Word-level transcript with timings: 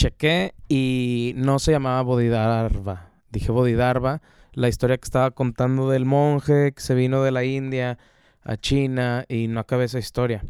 chequé 0.00 0.54
y 0.66 1.34
no 1.36 1.58
se 1.58 1.72
llamaba 1.72 2.00
Bodhidharma. 2.00 3.12
Dije 3.30 3.52
Bodhidharma, 3.52 4.22
la 4.54 4.68
historia 4.68 4.96
que 4.96 5.04
estaba 5.04 5.30
contando 5.30 5.90
del 5.90 6.06
monje 6.06 6.72
que 6.72 6.80
se 6.80 6.94
vino 6.94 7.22
de 7.22 7.30
la 7.32 7.44
India 7.44 7.98
a 8.42 8.56
China 8.56 9.26
y 9.28 9.46
no 9.48 9.60
acabé 9.60 9.84
esa 9.84 9.98
historia. 9.98 10.42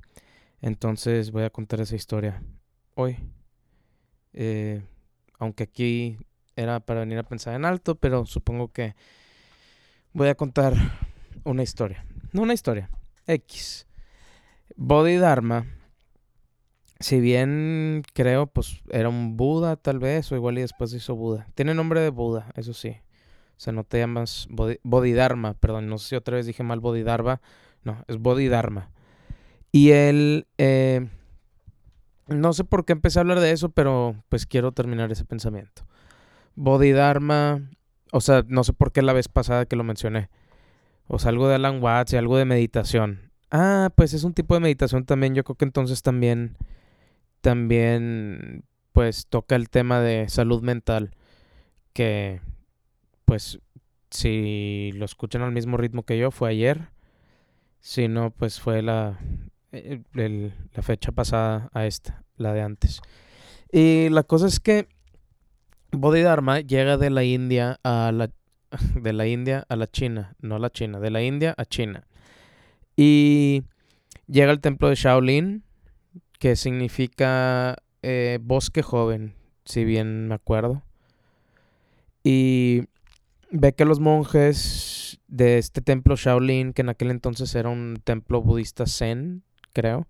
Entonces 0.60 1.32
voy 1.32 1.42
a 1.42 1.50
contar 1.50 1.80
esa 1.80 1.96
historia 1.96 2.40
hoy. 2.94 3.16
Eh, 4.34 4.82
aunque 5.40 5.64
aquí 5.64 6.16
era 6.54 6.78
para 6.78 7.00
venir 7.00 7.18
a 7.18 7.24
pensar 7.24 7.54
en 7.56 7.64
alto, 7.64 7.96
pero 7.96 8.26
supongo 8.26 8.68
que 8.68 8.94
voy 10.12 10.28
a 10.28 10.36
contar 10.36 10.74
una 11.42 11.64
historia. 11.64 12.06
No 12.32 12.42
una 12.42 12.54
historia, 12.54 12.88
X. 13.26 13.88
Bodhidharma, 14.76 15.66
si 17.00 17.20
bien 17.20 18.02
creo, 18.14 18.46
pues 18.46 18.82
era 18.90 19.08
un 19.08 19.36
Buda 19.36 19.76
tal 19.76 19.98
vez, 19.98 20.30
o 20.30 20.36
igual 20.36 20.58
y 20.58 20.60
después 20.60 20.92
hizo 20.92 21.16
Buda. 21.16 21.46
Tiene 21.54 21.74
nombre 21.74 22.00
de 22.00 22.10
Buda, 22.10 22.52
eso 22.54 22.74
sí. 22.74 22.90
O 22.90 23.62
sea, 23.62 23.72
no 23.72 23.84
te 23.84 23.98
llamas 23.98 24.48
Bodhidharma, 24.82 25.54
perdón, 25.54 25.88
no 25.88 25.98
sé 25.98 26.10
si 26.10 26.16
otra 26.16 26.36
vez 26.36 26.46
dije 26.46 26.62
mal 26.62 26.80
Bodhidharma. 26.80 27.40
No, 27.82 28.04
es 28.08 28.18
Bodhidharma. 28.18 28.90
Y 29.72 29.90
él, 29.90 30.46
eh, 30.58 31.08
no 32.28 32.52
sé 32.52 32.64
por 32.64 32.84
qué 32.84 32.92
empecé 32.92 33.18
a 33.18 33.22
hablar 33.22 33.40
de 33.40 33.50
eso, 33.50 33.70
pero 33.70 34.16
pues 34.28 34.46
quiero 34.46 34.72
terminar 34.72 35.10
ese 35.12 35.24
pensamiento. 35.24 35.82
Bodhidharma, 36.54 37.70
o 38.12 38.20
sea, 38.20 38.44
no 38.46 38.64
sé 38.64 38.72
por 38.72 38.92
qué 38.92 39.02
la 39.02 39.12
vez 39.12 39.28
pasada 39.28 39.66
que 39.66 39.76
lo 39.76 39.84
mencioné. 39.84 40.28
O 41.06 41.18
sea, 41.18 41.30
algo 41.30 41.48
de 41.48 41.56
Alan 41.56 41.82
Watts 41.82 42.12
y 42.12 42.16
algo 42.16 42.36
de 42.36 42.44
meditación. 42.44 43.32
Ah, 43.50 43.90
pues 43.96 44.14
es 44.14 44.24
un 44.24 44.32
tipo 44.32 44.54
de 44.54 44.60
meditación 44.60 45.04
también. 45.04 45.34
Yo 45.34 45.44
creo 45.44 45.56
que 45.56 45.64
entonces 45.64 46.02
también, 46.02 46.56
también, 47.40 48.64
pues 48.92 49.26
toca 49.26 49.56
el 49.56 49.68
tema 49.68 50.00
de 50.00 50.28
salud 50.28 50.62
mental. 50.62 51.14
Que, 51.92 52.40
pues, 53.24 53.60
si 54.10 54.92
lo 54.94 55.04
escuchan 55.04 55.42
al 55.42 55.52
mismo 55.52 55.76
ritmo 55.76 56.04
que 56.04 56.18
yo, 56.18 56.30
fue 56.30 56.50
ayer. 56.50 56.90
Si 57.80 58.08
no, 58.08 58.30
pues 58.30 58.60
fue 58.60 58.82
la, 58.82 59.18
eh, 59.72 60.02
la 60.14 60.82
fecha 60.82 61.12
pasada 61.12 61.70
a 61.72 61.86
esta, 61.86 62.24
la 62.36 62.52
de 62.52 62.62
antes. 62.62 63.00
Y 63.72 64.08
la 64.10 64.22
cosa 64.22 64.46
es 64.46 64.60
que 64.60 64.88
Bodhidharma 65.92 66.60
llega 66.60 66.96
de 66.96 67.10
la 67.10 67.24
India 67.24 67.78
a 67.82 68.12
la 68.12 68.30
de 68.94 69.12
la 69.12 69.26
India 69.26 69.64
a 69.68 69.76
la 69.76 69.86
China, 69.86 70.34
no 70.40 70.56
a 70.56 70.58
la 70.58 70.70
China, 70.70 71.00
de 71.00 71.10
la 71.10 71.22
India 71.22 71.54
a 71.56 71.64
China. 71.64 72.06
Y 72.96 73.64
llega 74.26 74.50
al 74.50 74.60
templo 74.60 74.88
de 74.88 74.94
Shaolin, 74.94 75.64
que 76.40 76.56
significa 76.56 77.76
eh, 78.02 78.38
bosque 78.40 78.82
joven, 78.82 79.34
si 79.66 79.84
bien 79.84 80.26
me 80.26 80.34
acuerdo. 80.34 80.82
Y 82.24 82.84
ve 83.50 83.74
que 83.74 83.84
los 83.84 84.00
monjes 84.00 85.20
de 85.28 85.58
este 85.58 85.82
templo 85.82 86.16
Shaolin, 86.16 86.72
que 86.72 86.80
en 86.80 86.88
aquel 86.88 87.10
entonces 87.10 87.54
era 87.54 87.68
un 87.68 88.00
templo 88.02 88.40
budista 88.40 88.86
zen, 88.86 89.44
creo, 89.74 90.08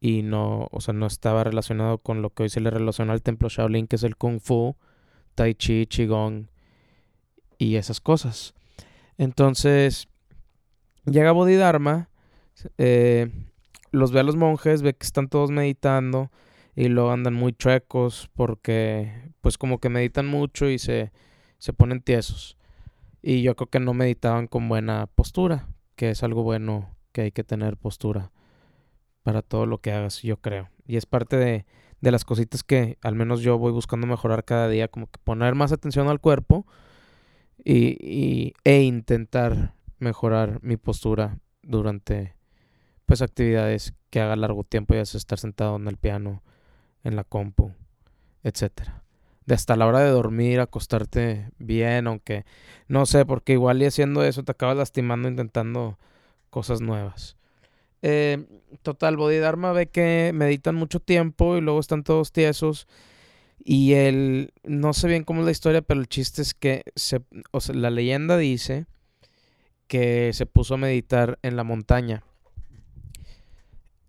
y 0.00 0.22
no, 0.22 0.66
o 0.72 0.80
sea, 0.80 0.92
no 0.92 1.06
estaba 1.06 1.44
relacionado 1.44 1.98
con 1.98 2.20
lo 2.20 2.30
que 2.30 2.42
hoy 2.42 2.48
se 2.48 2.60
le 2.60 2.70
relaciona 2.70 3.12
al 3.12 3.22
templo 3.22 3.48
Shaolin, 3.48 3.86
que 3.86 3.96
es 3.96 4.02
el 4.02 4.16
Kung 4.16 4.40
Fu, 4.40 4.76
Tai 5.36 5.54
Chi, 5.54 5.86
Qigong 5.86 6.48
y 7.58 7.76
esas 7.76 8.00
cosas. 8.00 8.54
Entonces, 9.18 10.08
llega 11.04 11.30
Bodhidharma, 11.30 12.08
eh, 12.76 13.30
los 13.92 14.12
ve 14.12 14.20
a 14.20 14.24
los 14.24 14.36
monjes, 14.36 14.82
ve 14.82 14.94
que 14.94 15.06
están 15.06 15.28
todos 15.28 15.50
meditando 15.50 16.30
y 16.74 16.88
luego 16.88 17.12
andan 17.12 17.34
muy 17.34 17.52
chuecos 17.52 18.30
porque, 18.34 19.30
pues, 19.40 19.58
como 19.58 19.78
que 19.78 19.88
meditan 19.88 20.26
mucho 20.26 20.68
y 20.68 20.78
se, 20.78 21.12
se 21.58 21.72
ponen 21.72 22.00
tiesos. 22.00 22.56
Y 23.22 23.42
yo 23.42 23.54
creo 23.54 23.68
que 23.68 23.80
no 23.80 23.94
meditaban 23.94 24.48
con 24.48 24.68
buena 24.68 25.06
postura, 25.14 25.68
que 25.94 26.10
es 26.10 26.22
algo 26.22 26.42
bueno 26.42 26.96
que 27.12 27.22
hay 27.22 27.30
que 27.30 27.44
tener 27.44 27.76
postura 27.76 28.32
para 29.22 29.42
todo 29.42 29.66
lo 29.66 29.78
que 29.78 29.92
hagas, 29.92 30.22
yo 30.22 30.38
creo. 30.38 30.70
Y 30.86 30.96
es 30.96 31.06
parte 31.06 31.36
de, 31.36 31.66
de 32.00 32.10
las 32.10 32.24
cositas 32.24 32.64
que 32.64 32.98
al 33.02 33.14
menos 33.14 33.40
yo 33.40 33.58
voy 33.58 33.72
buscando 33.72 34.06
mejorar 34.06 34.44
cada 34.44 34.68
día, 34.68 34.88
como 34.88 35.06
que 35.06 35.20
poner 35.22 35.54
más 35.54 35.70
atención 35.72 36.08
al 36.08 36.20
cuerpo 36.20 36.66
y, 37.64 38.54
e 38.64 38.82
intentar 38.82 39.74
mejorar 39.98 40.58
mi 40.62 40.76
postura 40.76 41.38
durante 41.62 42.34
pues 43.12 43.20
actividades 43.20 43.92
que 44.08 44.22
haga 44.22 44.36
largo 44.36 44.64
tiempo, 44.64 44.94
ya 44.94 45.04
sea 45.04 45.18
estar 45.18 45.38
sentado 45.38 45.76
en 45.76 45.86
el 45.86 45.98
piano, 45.98 46.42
en 47.04 47.14
la 47.14 47.24
compu, 47.24 47.74
etcétera. 48.42 49.02
De 49.44 49.54
hasta 49.54 49.76
la 49.76 49.86
hora 49.86 50.00
de 50.00 50.08
dormir, 50.08 50.60
acostarte 50.60 51.50
bien, 51.58 52.06
aunque 52.06 52.46
no 52.88 53.04
sé, 53.04 53.26
porque 53.26 53.52
igual 53.52 53.82
y 53.82 53.84
haciendo 53.84 54.24
eso 54.24 54.44
te 54.44 54.52
acabas 54.52 54.78
lastimando 54.78 55.28
intentando 55.28 55.98
cosas 56.48 56.80
nuevas. 56.80 57.36
Eh, 58.00 58.46
total, 58.80 59.18
Bodhidharma 59.18 59.72
ve 59.72 59.88
que 59.88 60.30
meditan 60.32 60.74
mucho 60.74 60.98
tiempo 60.98 61.58
y 61.58 61.60
luego 61.60 61.80
están 61.80 62.04
todos 62.04 62.32
tiesos. 62.32 62.88
Y 63.62 63.92
él, 63.92 64.54
no 64.64 64.94
sé 64.94 65.06
bien 65.06 65.24
cómo 65.24 65.40
es 65.40 65.44
la 65.44 65.52
historia, 65.52 65.82
pero 65.82 66.00
el 66.00 66.08
chiste 66.08 66.40
es 66.40 66.54
que 66.54 66.82
la 67.74 67.90
leyenda 67.90 68.38
dice 68.38 68.86
que 69.86 70.32
se 70.32 70.46
puso 70.46 70.72
a 70.72 70.78
meditar 70.78 71.38
en 71.42 71.56
la 71.56 71.62
montaña. 71.62 72.22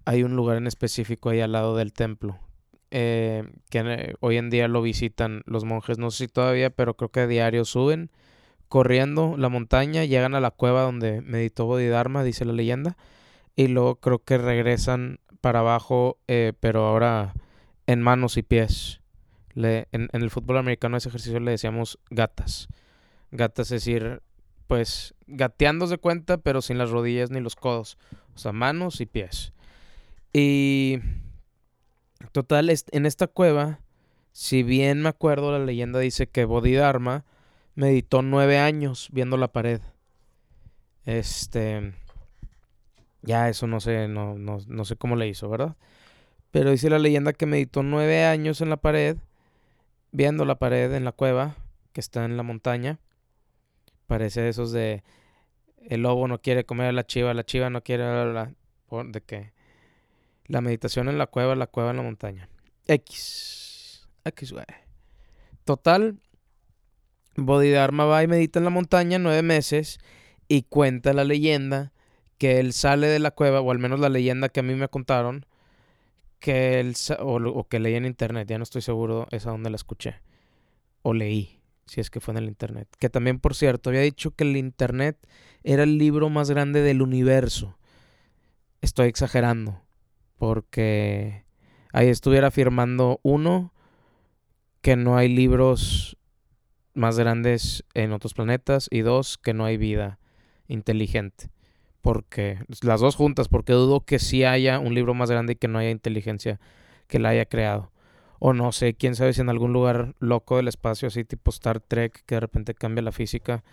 Hay 0.05 0.23
un 0.23 0.35
lugar 0.35 0.57
en 0.57 0.67
específico 0.67 1.29
ahí 1.29 1.41
al 1.41 1.51
lado 1.51 1.75
del 1.75 1.93
templo. 1.93 2.39
Eh, 2.91 3.43
que 3.69 3.79
eh, 3.79 4.15
hoy 4.19 4.37
en 4.37 4.49
día 4.49 4.67
lo 4.67 4.81
visitan 4.81 5.41
los 5.45 5.63
monjes, 5.63 5.97
no 5.97 6.11
sé 6.11 6.25
si 6.25 6.27
todavía, 6.27 6.69
pero 6.69 6.95
creo 6.95 7.09
que 7.09 7.21
a 7.21 7.27
diario 7.27 7.65
suben 7.65 8.11
corriendo 8.69 9.35
la 9.37 9.49
montaña, 9.49 10.03
llegan 10.05 10.35
a 10.35 10.39
la 10.39 10.51
cueva 10.51 10.81
donde 10.81 11.21
meditó 11.21 11.65
Bodhidharma, 11.65 12.23
dice 12.23 12.45
la 12.45 12.53
leyenda 12.53 12.97
y 13.55 13.67
luego 13.67 13.95
creo 13.97 14.19
que 14.23 14.37
regresan 14.37 15.19
para 15.41 15.59
abajo, 15.59 16.17
eh, 16.27 16.53
pero 16.59 16.85
ahora 16.85 17.33
en 17.87 18.01
manos 18.01 18.37
y 18.37 18.43
pies. 18.43 19.01
Le, 19.53 19.87
en, 19.91 20.09
el 20.11 20.31
fútbol 20.31 20.57
americano 20.57 20.97
ese 20.97 21.09
ejercicio 21.09 21.39
le 21.39 21.51
decíamos 21.51 21.99
gatas. 22.09 22.67
Gatas 23.31 23.67
es 23.67 23.83
decir, 23.83 24.21
pues 24.67 25.13
gateando 25.27 25.87
de 25.87 25.97
cuenta, 25.97 26.37
pero 26.37 26.61
sin 26.61 26.77
las 26.77 26.89
rodillas 26.89 27.29
ni 27.29 27.39
los 27.41 27.55
codos. 27.55 27.97
O 28.35 28.39
sea, 28.39 28.53
manos 28.53 29.01
y 29.01 29.05
pies. 29.05 29.53
Y 30.33 30.99
total, 32.31 32.69
en 32.91 33.05
esta 33.05 33.27
cueva, 33.27 33.79
si 34.31 34.63
bien 34.63 35.01
me 35.01 35.09
acuerdo, 35.09 35.51
la 35.51 35.63
leyenda 35.63 35.99
dice 35.99 36.27
que 36.27 36.45
Bodhidharma 36.45 37.23
meditó 37.75 38.23
nueve 38.23 38.57
años 38.57 39.09
viendo 39.11 39.37
la 39.37 39.49
pared. 39.49 39.81
Este 41.05 41.93
ya 43.23 43.49
eso 43.49 43.67
no 43.67 43.79
sé, 43.79 44.07
no, 44.07 44.37
no, 44.37 44.59
no 44.67 44.85
sé 44.85 44.95
cómo 44.95 45.15
le 45.15 45.27
hizo, 45.27 45.49
¿verdad? 45.49 45.75
Pero 46.51 46.71
dice 46.71 46.89
la 46.89 46.99
leyenda 46.99 47.33
que 47.33 47.45
meditó 47.45 47.81
nueve 47.81 48.25
años 48.25 48.61
en 48.61 48.69
la 48.69 48.77
pared, 48.77 49.17
viendo 50.11 50.45
la 50.45 50.55
pared 50.55 50.93
en 50.93 51.05
la 51.05 51.13
cueva 51.13 51.55
que 51.93 52.01
está 52.01 52.25
en 52.25 52.37
la 52.37 52.43
montaña. 52.43 52.99
Parece 54.07 54.49
esos 54.49 54.71
de 54.71 55.03
el 55.89 56.01
lobo 56.01 56.27
no 56.27 56.39
quiere 56.41 56.65
comer 56.65 56.87
a 56.87 56.91
la 56.91 57.05
chiva, 57.05 57.33
la 57.33 57.45
chiva 57.45 57.69
no 57.69 57.81
quiere 57.81 58.03
de 58.03 59.21
que 59.21 59.53
la 60.53 60.61
meditación 60.61 61.09
en 61.09 61.17
la 61.17 61.25
cueva, 61.25 61.55
la 61.55 61.65
cueva 61.65 61.89
en 61.89 61.97
la 61.97 62.03
montaña. 62.03 62.47
X. 62.85 64.07
X, 64.23 64.51
güey. 64.51 64.65
Total, 65.65 66.19
Bodhidharma 67.35 68.05
va 68.05 68.21
y 68.21 68.27
medita 68.27 68.59
en 68.59 68.65
la 68.65 68.69
montaña 68.69 69.17
nueve 69.17 69.41
meses 69.41 69.99
y 70.47 70.63
cuenta 70.63 71.13
la 71.13 71.23
leyenda 71.23 71.91
que 72.37 72.59
él 72.59 72.73
sale 72.73 73.07
de 73.07 73.17
la 73.17 73.31
cueva, 73.31 73.61
o 73.61 73.71
al 73.71 73.79
menos 73.79 73.99
la 73.99 74.09
leyenda 74.09 74.49
que 74.49 74.59
a 74.59 74.63
mí 74.63 74.75
me 74.75 74.87
contaron, 74.89 75.47
que 76.39 76.79
él, 76.79 76.93
o, 77.19 77.67
que 77.67 77.79
leí 77.79 77.95
en 77.95 78.05
internet, 78.05 78.47
ya 78.47 78.57
no 78.59 78.63
estoy 78.63 78.83
seguro, 78.83 79.27
es 79.31 79.47
a 79.47 79.51
donde 79.51 79.71
la 79.71 79.75
escuché, 79.75 80.21
o 81.01 81.15
leí, 81.15 81.61
si 81.87 81.99
es 81.99 82.11
que 82.11 82.19
fue 82.19 82.33
en 82.33 82.39
el 82.39 82.45
internet. 82.45 82.87
Que 82.99 83.09
también, 83.09 83.39
por 83.39 83.55
cierto, 83.55 83.89
había 83.89 84.01
dicho 84.01 84.35
que 84.35 84.43
el 84.43 84.55
internet 84.55 85.17
era 85.63 85.81
el 85.81 85.97
libro 85.97 86.29
más 86.29 86.51
grande 86.51 86.81
del 86.81 87.01
universo. 87.01 87.77
Estoy 88.81 89.07
exagerando, 89.07 89.81
porque 90.37 91.45
ahí 91.91 92.07
estuviera 92.07 92.47
afirmando, 92.47 93.19
uno, 93.23 93.73
que 94.81 94.95
no 94.95 95.17
hay 95.17 95.29
libros 95.29 96.17
más 96.93 97.17
grandes 97.17 97.83
en 97.93 98.11
otros 98.11 98.33
planetas, 98.33 98.87
y 98.91 99.01
dos, 99.01 99.37
que 99.37 99.53
no 99.53 99.65
hay 99.65 99.77
vida 99.77 100.19
inteligente 100.67 101.49
porque 102.03 102.59
las 102.81 102.99
dos 102.99 103.15
juntas, 103.15 103.47
porque 103.47 103.71
dudo 103.71 104.01
que 104.01 104.19
sí 104.19 104.43
haya 104.43 104.77
un 104.77 104.93
libro 104.93 105.13
más 105.13 105.31
grande 105.31 105.53
y 105.53 105.55
que 105.55 105.69
no 105.69 105.79
haya 105.79 105.89
inteligencia 105.89 106.59
que 107.07 107.17
la 107.17 107.29
haya 107.29 107.45
creado. 107.45 107.91
O 108.39 108.51
no 108.51 108.73
sé, 108.73 108.93
quién 108.93 109.15
sabe 109.15 109.31
si 109.31 109.39
en 109.39 109.49
algún 109.49 109.71
lugar 109.71 110.13
loco 110.19 110.57
del 110.57 110.67
espacio, 110.67 111.07
así 111.07 111.23
tipo 111.23 111.49
Star 111.49 111.79
Trek, 111.79 112.23
que 112.25 112.35
de 112.35 112.41
repente 112.41 112.73
cambia 112.73 113.01
la 113.01 113.13
física, 113.13 113.63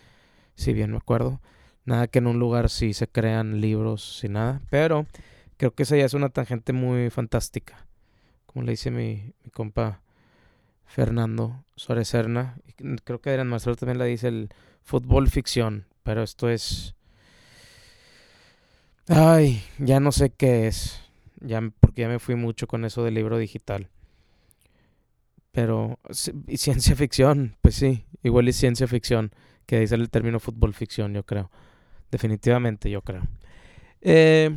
si 0.54 0.72
bien 0.72 0.92
me 0.92 0.98
acuerdo. 0.98 1.40
Nada 1.84 2.06
que 2.06 2.20
en 2.20 2.28
un 2.28 2.38
lugar 2.38 2.70
sí 2.70 2.94
se 2.94 3.08
crean 3.08 3.60
libros 3.60 4.20
sin 4.20 4.34
nada, 4.34 4.60
pero 4.70 5.06
creo 5.60 5.74
que 5.74 5.82
esa 5.82 5.94
ya 5.94 6.06
es 6.06 6.14
una 6.14 6.30
tangente 6.30 6.72
muy 6.72 7.10
fantástica. 7.10 7.86
Como 8.46 8.64
le 8.64 8.70
dice 8.70 8.90
mi, 8.90 9.34
compa 9.52 10.00
Fernando 10.86 11.62
Suárez 11.76 12.08
Serna. 12.08 12.56
Creo 13.04 13.20
que 13.20 13.28
Adrián 13.28 13.48
Marcelo 13.48 13.76
también 13.76 13.98
la 13.98 14.06
dice 14.06 14.28
el 14.28 14.48
fútbol 14.82 15.28
ficción, 15.28 15.84
pero 16.02 16.22
esto 16.22 16.48
es... 16.48 16.94
Ay, 19.06 19.62
ya 19.76 20.00
no 20.00 20.12
sé 20.12 20.30
qué 20.30 20.66
es, 20.66 20.98
ya, 21.40 21.60
porque 21.80 22.02
ya 22.02 22.08
me 22.08 22.20
fui 22.20 22.36
mucho 22.36 22.66
con 22.66 22.86
eso 22.86 23.04
del 23.04 23.14
libro 23.14 23.36
digital. 23.36 23.90
Pero, 25.52 25.98
y 26.46 26.56
ciencia 26.56 26.96
ficción, 26.96 27.56
pues 27.60 27.74
sí, 27.74 28.06
igual 28.22 28.48
es 28.48 28.56
ciencia 28.56 28.88
ficción, 28.88 29.30
que 29.66 29.78
dice 29.78 29.96
el 29.96 30.08
término 30.08 30.40
fútbol 30.40 30.72
ficción, 30.72 31.12
yo 31.12 31.26
creo. 31.26 31.50
Definitivamente, 32.10 32.88
yo 32.88 33.02
creo. 33.02 33.24
Eh, 34.00 34.56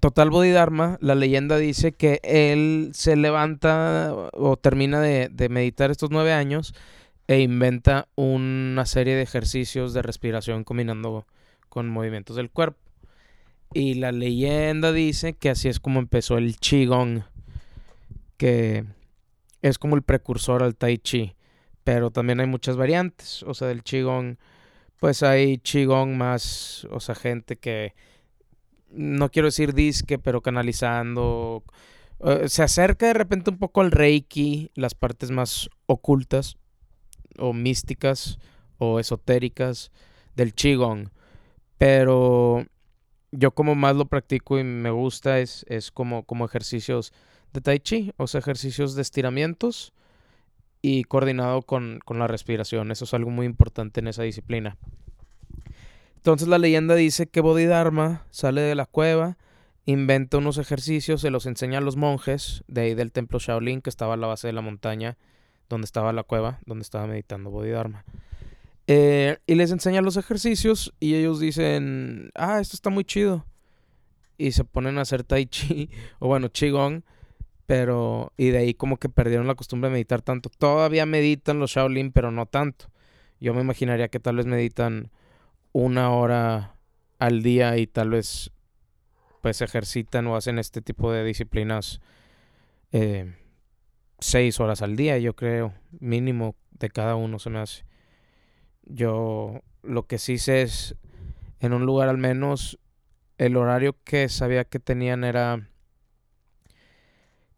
Total 0.00 0.30
Bodhidharma, 0.30 0.96
la 1.02 1.14
leyenda 1.14 1.58
dice 1.58 1.92
que 1.92 2.20
él 2.22 2.90
se 2.94 3.16
levanta 3.16 4.14
o 4.32 4.56
termina 4.56 4.98
de, 5.00 5.48
meditar 5.50 5.90
estos 5.90 6.10
nueve 6.10 6.32
años 6.32 6.74
e 7.28 7.40
inventa 7.40 8.08
una 8.14 8.86
serie 8.86 9.14
de 9.14 9.22
ejercicios 9.22 9.92
de 9.92 10.00
respiración 10.00 10.64
combinando 10.64 11.26
con 11.68 11.90
movimientos 11.90 12.36
del 12.36 12.50
cuerpo. 12.50 12.78
Y 13.74 13.94
la 13.94 14.10
leyenda 14.10 14.90
dice 14.92 15.34
que 15.34 15.50
así 15.50 15.68
es 15.68 15.80
como 15.80 16.00
empezó 16.00 16.38
el 16.38 16.56
Qigong, 16.56 17.22
que 18.38 18.86
es 19.60 19.78
como 19.78 19.96
el 19.96 20.02
precursor 20.02 20.62
al 20.62 20.76
Tai 20.76 20.96
Chi, 20.96 21.36
pero 21.84 22.10
también 22.10 22.40
hay 22.40 22.46
muchas 22.46 22.78
variantes, 22.78 23.42
o 23.42 23.52
sea, 23.52 23.68
del 23.68 23.82
Qigong, 23.82 24.38
pues 24.98 25.22
hay 25.22 25.58
Qigong 25.58 26.16
más, 26.16 26.86
o 26.90 27.00
sea, 27.00 27.14
gente 27.14 27.56
que 27.56 27.94
no 28.90 29.30
quiero 29.30 29.46
decir 29.46 29.74
disque, 29.74 30.18
pero 30.18 30.42
canalizando. 30.42 31.62
Eh, 32.20 32.48
se 32.48 32.62
acerca 32.62 33.06
de 33.06 33.14
repente 33.14 33.50
un 33.50 33.58
poco 33.58 33.80
al 33.80 33.90
Reiki, 33.90 34.70
las 34.74 34.94
partes 34.94 35.30
más 35.30 35.70
ocultas 35.86 36.56
o 37.38 37.52
místicas 37.52 38.38
o 38.78 39.00
esotéricas 39.00 39.90
del 40.36 40.54
Qigong. 40.54 41.10
Pero 41.78 42.66
yo 43.32 43.52
como 43.52 43.74
más 43.74 43.96
lo 43.96 44.06
practico 44.06 44.58
y 44.58 44.64
me 44.64 44.90
gusta 44.90 45.38
es, 45.38 45.64
es 45.68 45.90
como, 45.90 46.24
como 46.24 46.44
ejercicios 46.44 47.12
de 47.52 47.60
Tai 47.60 47.78
Chi, 47.80 48.12
o 48.16 48.26
sea, 48.26 48.40
ejercicios 48.40 48.94
de 48.94 49.02
estiramientos 49.02 49.92
y 50.82 51.04
coordinado 51.04 51.62
con, 51.62 52.00
con 52.04 52.18
la 52.18 52.26
respiración. 52.26 52.90
Eso 52.90 53.04
es 53.04 53.14
algo 53.14 53.30
muy 53.30 53.46
importante 53.46 54.00
en 54.00 54.08
esa 54.08 54.22
disciplina. 54.22 54.76
Entonces 56.20 56.48
la 56.48 56.58
leyenda 56.58 56.94
dice 56.94 57.28
que 57.28 57.40
Bodhidharma 57.40 58.26
sale 58.30 58.60
de 58.60 58.74
la 58.74 58.84
cueva, 58.84 59.38
inventa 59.86 60.36
unos 60.36 60.58
ejercicios, 60.58 61.22
se 61.22 61.30
los 61.30 61.46
enseña 61.46 61.78
a 61.78 61.80
los 61.80 61.96
monjes 61.96 62.62
de 62.68 62.82
ahí 62.82 62.94
del 62.94 63.10
templo 63.10 63.38
Shaolin 63.38 63.80
que 63.80 63.88
estaba 63.88 64.14
a 64.14 64.16
la 64.18 64.26
base 64.26 64.46
de 64.46 64.52
la 64.52 64.60
montaña 64.60 65.16
donde 65.70 65.86
estaba 65.86 66.12
la 66.12 66.22
cueva, 66.22 66.60
donde 66.66 66.82
estaba 66.82 67.06
meditando 67.06 67.48
Bodhidharma. 67.48 68.04
Eh, 68.86 69.38
y 69.46 69.54
les 69.54 69.70
enseña 69.70 70.02
los 70.02 70.18
ejercicios 70.18 70.92
y 71.00 71.14
ellos 71.14 71.40
dicen, 71.40 72.30
ah, 72.34 72.60
esto 72.60 72.76
está 72.76 72.90
muy 72.90 73.04
chido. 73.04 73.46
Y 74.36 74.52
se 74.52 74.64
ponen 74.64 74.98
a 74.98 75.02
hacer 75.02 75.24
tai 75.24 75.46
chi, 75.46 75.88
o 76.18 76.28
bueno, 76.28 76.50
qigong, 76.50 77.02
pero, 77.64 78.34
y 78.36 78.50
de 78.50 78.58
ahí 78.58 78.74
como 78.74 78.98
que 78.98 79.08
perdieron 79.08 79.46
la 79.46 79.54
costumbre 79.54 79.88
de 79.88 79.94
meditar 79.94 80.20
tanto. 80.20 80.50
Todavía 80.50 81.06
meditan 81.06 81.60
los 81.60 81.70
Shaolin, 81.70 82.12
pero 82.12 82.30
no 82.30 82.44
tanto. 82.44 82.90
Yo 83.40 83.54
me 83.54 83.62
imaginaría 83.62 84.08
que 84.08 84.20
tal 84.20 84.36
vez 84.36 84.44
meditan 84.44 85.10
una 85.72 86.10
hora 86.10 86.76
al 87.18 87.42
día 87.42 87.76
y 87.76 87.86
tal 87.86 88.10
vez 88.10 88.50
pues 89.40 89.60
ejercitan 89.62 90.26
o 90.26 90.36
hacen 90.36 90.58
este 90.58 90.82
tipo 90.82 91.12
de 91.12 91.24
disciplinas 91.24 92.00
eh, 92.92 93.34
seis 94.18 94.60
horas 94.60 94.82
al 94.82 94.96
día, 94.96 95.18
yo 95.18 95.34
creo, 95.34 95.74
mínimo 95.98 96.56
de 96.72 96.90
cada 96.90 97.14
uno 97.16 97.38
se 97.38 97.50
me 97.50 97.58
hace. 97.58 97.84
Yo 98.82 99.62
lo 99.82 100.06
que 100.06 100.18
sí 100.18 100.38
sé 100.38 100.62
es, 100.62 100.96
en 101.60 101.72
un 101.72 101.86
lugar 101.86 102.08
al 102.08 102.18
menos, 102.18 102.78
el 103.38 103.56
horario 103.56 103.96
que 104.04 104.28
sabía 104.28 104.64
que 104.64 104.78
tenían 104.78 105.24
era, 105.24 105.68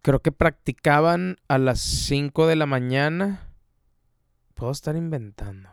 creo 0.02 0.20
que 0.20 0.32
practicaban 0.32 1.38
a 1.48 1.58
las 1.58 1.80
5 1.80 2.46
de 2.46 2.56
la 2.56 2.66
mañana. 2.66 3.48
Puedo 4.54 4.72
estar 4.72 4.96
inventando. 4.96 5.70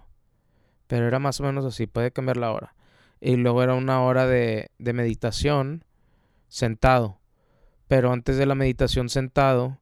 Pero 0.90 1.08
era 1.08 1.20
más 1.20 1.40
o 1.40 1.44
menos 1.44 1.66
así, 1.66 1.86
puede 1.86 2.12
cambiar 2.12 2.38
la 2.38 2.52
hora. 2.52 2.74
Y 3.22 3.36
luego 3.36 3.62
era 3.62 3.76
una 3.76 4.02
hora 4.02 4.26
de, 4.26 4.72
meditación 4.80 5.84
sentado. 6.48 7.20
Pero 7.88 8.12
antes 8.12 8.38
de 8.38 8.48
la 8.48 8.56
meditación 8.56 9.08
sentado, 9.08 9.78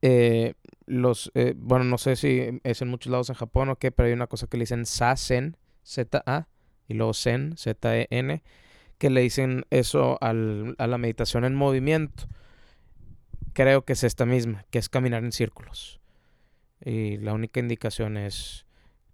eh, 0.00 0.54
los, 0.86 1.30
eh, 1.34 1.52
bueno, 1.54 1.84
no 1.84 1.98
sé 1.98 2.16
si 2.16 2.60
es 2.64 2.80
en 2.80 2.88
muchos 2.88 3.12
lados 3.12 3.28
en 3.28 3.34
Japón 3.34 3.68
o 3.68 3.76
qué, 3.76 3.92
pero 3.92 4.06
hay 4.06 4.14
una 4.14 4.26
cosa 4.26 4.46
que 4.46 4.56
le 4.56 4.62
dicen 4.62 4.86
Sazen, 4.86 5.58
Z-A, 5.84 6.48
y 6.88 6.94
luego 6.94 7.12
Zen, 7.12 7.58
Z-E-N, 7.58 8.42
que 8.96 9.10
le 9.10 9.20
dicen 9.20 9.66
eso 9.68 10.16
a 10.22 10.32
la 10.32 10.98
meditación 10.98 11.44
en 11.44 11.54
movimiento. 11.54 12.24
Creo 13.52 13.84
que 13.84 13.92
es 13.92 14.02
esta 14.02 14.24
misma, 14.24 14.64
que 14.70 14.78
es 14.78 14.88
caminar 14.88 15.24
en 15.24 15.32
círculos. 15.32 16.00
Y 16.82 17.18
la 17.18 17.34
única 17.34 17.60
indicación 17.60 18.16
es 18.16 18.64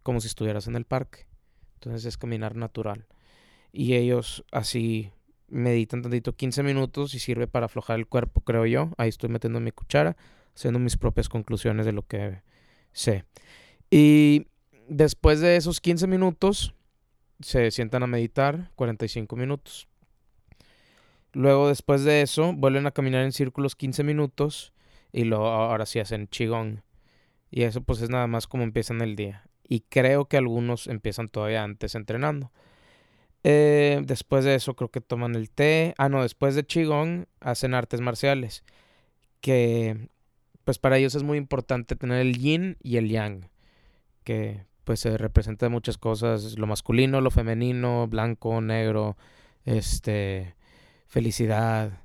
como 0.08 0.22
si 0.22 0.28
estuvieras 0.28 0.66
en 0.69 0.75
el 0.75 0.87
parque. 0.87 1.26
Entonces 1.75 2.06
es 2.06 2.16
caminar 2.16 2.56
natural. 2.56 3.05
Y 3.72 3.93
ellos 3.93 4.43
así 4.52 5.12
meditan 5.49 6.00
tantito 6.00 6.34
15 6.34 6.62
minutos 6.62 7.12
y 7.12 7.19
sirve 7.19 7.46
para 7.46 7.66
aflojar 7.66 7.99
el 7.99 8.06
cuerpo, 8.06 8.40
creo 8.40 8.64
yo. 8.64 8.90
Ahí 8.96 9.10
estoy 9.10 9.28
metiendo 9.28 9.60
mi 9.60 9.70
cuchara, 9.70 10.16
haciendo 10.56 10.78
mis 10.78 10.96
propias 10.96 11.28
conclusiones 11.28 11.84
de 11.84 11.93
lo 11.93 12.06
que 12.06 12.40
sé. 12.90 13.26
Y 13.90 14.46
después 14.88 15.40
de 15.40 15.56
esos 15.56 15.78
15 15.78 16.06
minutos, 16.06 16.75
se 17.40 17.70
sientan 17.70 18.02
a 18.02 18.06
meditar 18.06 18.70
45 18.76 19.37
minutos. 19.37 19.88
Luego, 21.34 21.69
después 21.69 22.02
de 22.04 22.22
eso, 22.22 22.54
vuelven 22.54 22.87
a 22.87 22.93
caminar 22.93 23.25
en 23.25 23.32
círculos 23.32 23.76
15 23.76 24.04
minutos 24.04 24.72
y 25.12 25.25
luego 25.25 25.49
ahora 25.49 25.84
sí 25.84 25.99
hacen 25.99 26.28
chigón. 26.28 26.82
Y 27.50 27.64
eso 27.64 27.82
pues 27.82 28.00
es 28.00 28.08
nada 28.08 28.26
más 28.26 28.46
como 28.46 28.62
empiezan 28.62 29.02
el 29.02 29.14
día 29.14 29.48
y 29.69 29.81
creo 29.81 30.25
que 30.26 30.38
algunos 30.38 30.87
empiezan 30.87 31.29
todavía 31.29 31.62
antes 31.62 31.94
entrenando. 31.94 32.50
Eh, 33.44 34.00
después 34.05 34.44
de 34.44 34.55
eso 34.55 34.75
creo 34.75 34.91
que 34.91 35.00
toman 35.00 35.35
el 35.35 35.50
té. 35.50 35.94
Ah, 35.99 36.09
no, 36.09 36.23
después 36.23 36.55
de 36.55 36.65
Qigong 36.65 37.26
hacen 37.41 37.75
artes 37.75 38.00
marciales. 38.00 38.65
Que 39.41 40.09
pues 40.65 40.79
para 40.79 40.99
ellos 40.99 41.15
es 41.15 41.23
muy 41.23 41.38
importante 41.38 41.97
tener 41.97 42.20
el 42.20 42.38
yin 42.38 42.76
y 42.82 42.97
el 42.97 43.09
yang. 43.09 43.50
Que 44.25 44.66
pues 44.85 45.00
se 45.00 45.19
representa 45.19 45.69
muchas 45.69 45.99
cosas. 45.99 46.59
Lo 46.59 46.66
masculino, 46.66 47.21
lo 47.21 47.31
femenino, 47.31 48.07
blanco, 48.09 48.61
negro, 48.61 49.16
este, 49.64 50.54
felicidad, 51.07 52.02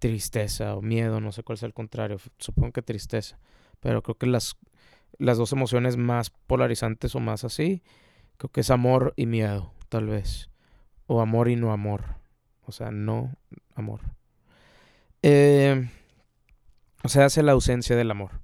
tristeza 0.00 0.76
o 0.76 0.82
miedo. 0.82 1.20
No 1.20 1.32
sé 1.32 1.42
cuál 1.44 1.56
es 1.56 1.62
el 1.62 1.72
contrario. 1.72 2.18
Supongo 2.38 2.72
que 2.72 2.82
tristeza. 2.82 3.38
Pero 3.80 4.02
creo 4.02 4.16
que 4.16 4.26
las 4.26 4.56
las 5.18 5.38
dos 5.38 5.52
emociones 5.52 5.96
más 5.96 6.30
polarizantes 6.30 7.14
o 7.14 7.20
más 7.20 7.44
así, 7.44 7.82
creo 8.36 8.50
que 8.50 8.60
es 8.60 8.70
amor 8.70 9.12
y 9.16 9.26
miedo, 9.26 9.72
tal 9.88 10.06
vez. 10.06 10.50
O 11.06 11.20
amor 11.20 11.48
y 11.48 11.56
no 11.56 11.72
amor. 11.72 12.16
O 12.64 12.72
sea, 12.72 12.90
no 12.90 13.36
amor. 13.74 14.00
Eh, 15.22 15.88
o 17.02 17.08
sea, 17.08 17.26
hace 17.26 17.42
la 17.42 17.52
ausencia 17.52 17.96
del 17.96 18.10
amor. 18.10 18.40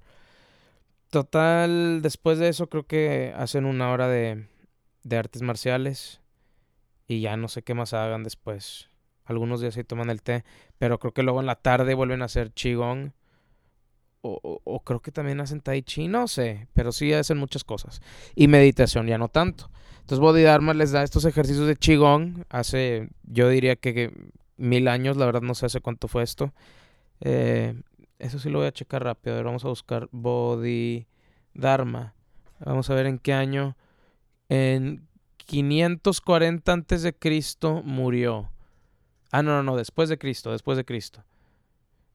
Total, 1.09 2.01
después 2.01 2.39
de 2.39 2.47
eso 2.47 2.67
creo 2.67 2.87
que 2.87 3.33
hacen 3.37 3.65
una 3.65 3.91
hora 3.91 4.07
de, 4.07 4.47
de 5.03 5.17
artes 5.17 5.41
marciales. 5.41 6.21
Y 7.07 7.21
ya 7.21 7.35
no 7.37 7.49
sé 7.49 7.63
qué 7.63 7.73
más 7.73 7.93
hagan 7.93 8.23
después. 8.23 8.89
Algunos 9.25 9.61
días 9.61 9.73
sí 9.73 9.83
toman 9.83 10.09
el 10.09 10.21
té. 10.21 10.45
Pero 10.77 10.99
creo 10.99 11.13
que 11.13 11.23
luego 11.23 11.41
en 11.41 11.45
la 11.45 11.55
tarde 11.55 11.93
vuelven 11.93 12.21
a 12.21 12.25
hacer 12.25 12.51
qigong 12.51 13.13
o, 14.25 14.81
creo 14.85 15.01
que 15.01 15.11
también 15.11 15.41
hacen 15.41 15.59
tai 15.59 15.81
chi, 15.81 16.07
no 16.07 16.27
sé, 16.27 16.67
pero 16.73 16.93
sí 16.93 17.11
hacen 17.11 17.37
muchas 17.37 17.63
cosas. 17.63 18.01
Y 18.35 18.47
meditación 18.47 19.07
ya 19.07 19.17
no 19.17 19.27
tanto. 19.27 19.69
Entonces 19.99 20.19
Bodhidharma 20.19 20.73
les 20.73 20.91
da 20.91 21.03
estos 21.03 21.25
ejercicios 21.25 21.67
de 21.67 21.75
Qigong 21.75 22.45
hace, 22.49 23.09
yo 23.23 23.49
diría 23.49 23.75
que, 23.75 24.11
mil 24.55 24.87
años, 24.87 25.17
la 25.17 25.25
verdad 25.25 25.41
no 25.41 25.55
sé 25.55 25.65
hace 25.65 25.81
cuánto 25.81 26.07
fue 26.07 26.23
esto. 26.23 26.53
Eh, 27.19 27.75
eso 28.19 28.39
sí 28.39 28.49
lo 28.49 28.59
voy 28.59 28.67
a 28.67 28.71
checar 28.71 29.03
rápido. 29.03 29.35
A 29.35 29.37
ver, 29.37 29.45
vamos 29.45 29.65
a 29.65 29.69
buscar 29.69 30.07
Bodhidharma. 30.11 32.13
Vamos 32.59 32.89
a 32.89 32.95
ver 32.95 33.07
en 33.07 33.19
qué 33.19 33.33
año. 33.33 33.75
En 34.47 35.05
540 35.37 36.71
antes 36.71 37.01
de 37.01 37.13
Cristo 37.13 37.81
murió. 37.83 38.51
Ah, 39.31 39.43
no, 39.43 39.51
no, 39.51 39.63
no, 39.63 39.75
después 39.75 40.07
de 40.07 40.17
Cristo, 40.17 40.51
después 40.51 40.77
de 40.77 40.85
Cristo. 40.85 41.23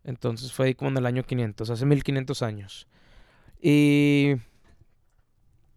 Entonces 0.04 0.52
fue 0.52 0.66
ahí 0.66 0.74
como 0.74 0.90
en 0.90 0.96
el 0.98 1.06
año 1.06 1.22
500, 1.24 1.70
hace 1.70 1.86
1500 1.86 2.42
años. 2.42 2.88
Y, 3.60 4.34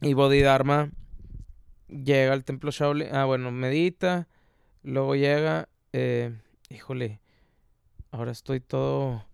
y 0.02 0.14
Bodhidharma 0.14 0.92
llega 1.88 2.34
al 2.34 2.44
templo 2.44 2.72
Shaolin. 2.72 3.14
Ah, 3.14 3.26
bueno, 3.26 3.52
medita. 3.52 4.28
Luego 4.84 5.16
llega. 5.16 5.70
Eh, 5.94 6.34
híjole. 6.70 7.20
Ahora 8.12 8.32
estoy 8.32 8.60
todo. 8.60 9.26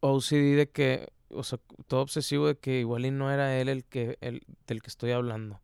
OCD 0.00 0.56
de 0.56 0.70
que 0.70 1.08
o 1.34 1.42
sea, 1.42 1.58
todo 1.88 2.00
obsesivo 2.00 2.46
de 2.46 2.56
que 2.56 2.80
igual 2.80 3.06
y 3.06 3.10
no 3.10 3.30
era 3.30 3.58
él 3.60 3.68
el 3.68 3.84
que, 3.84 4.18
el, 4.20 4.42
del 4.66 4.82
que 4.82 4.88
estoy 4.88 5.10
hablando. 5.10 5.60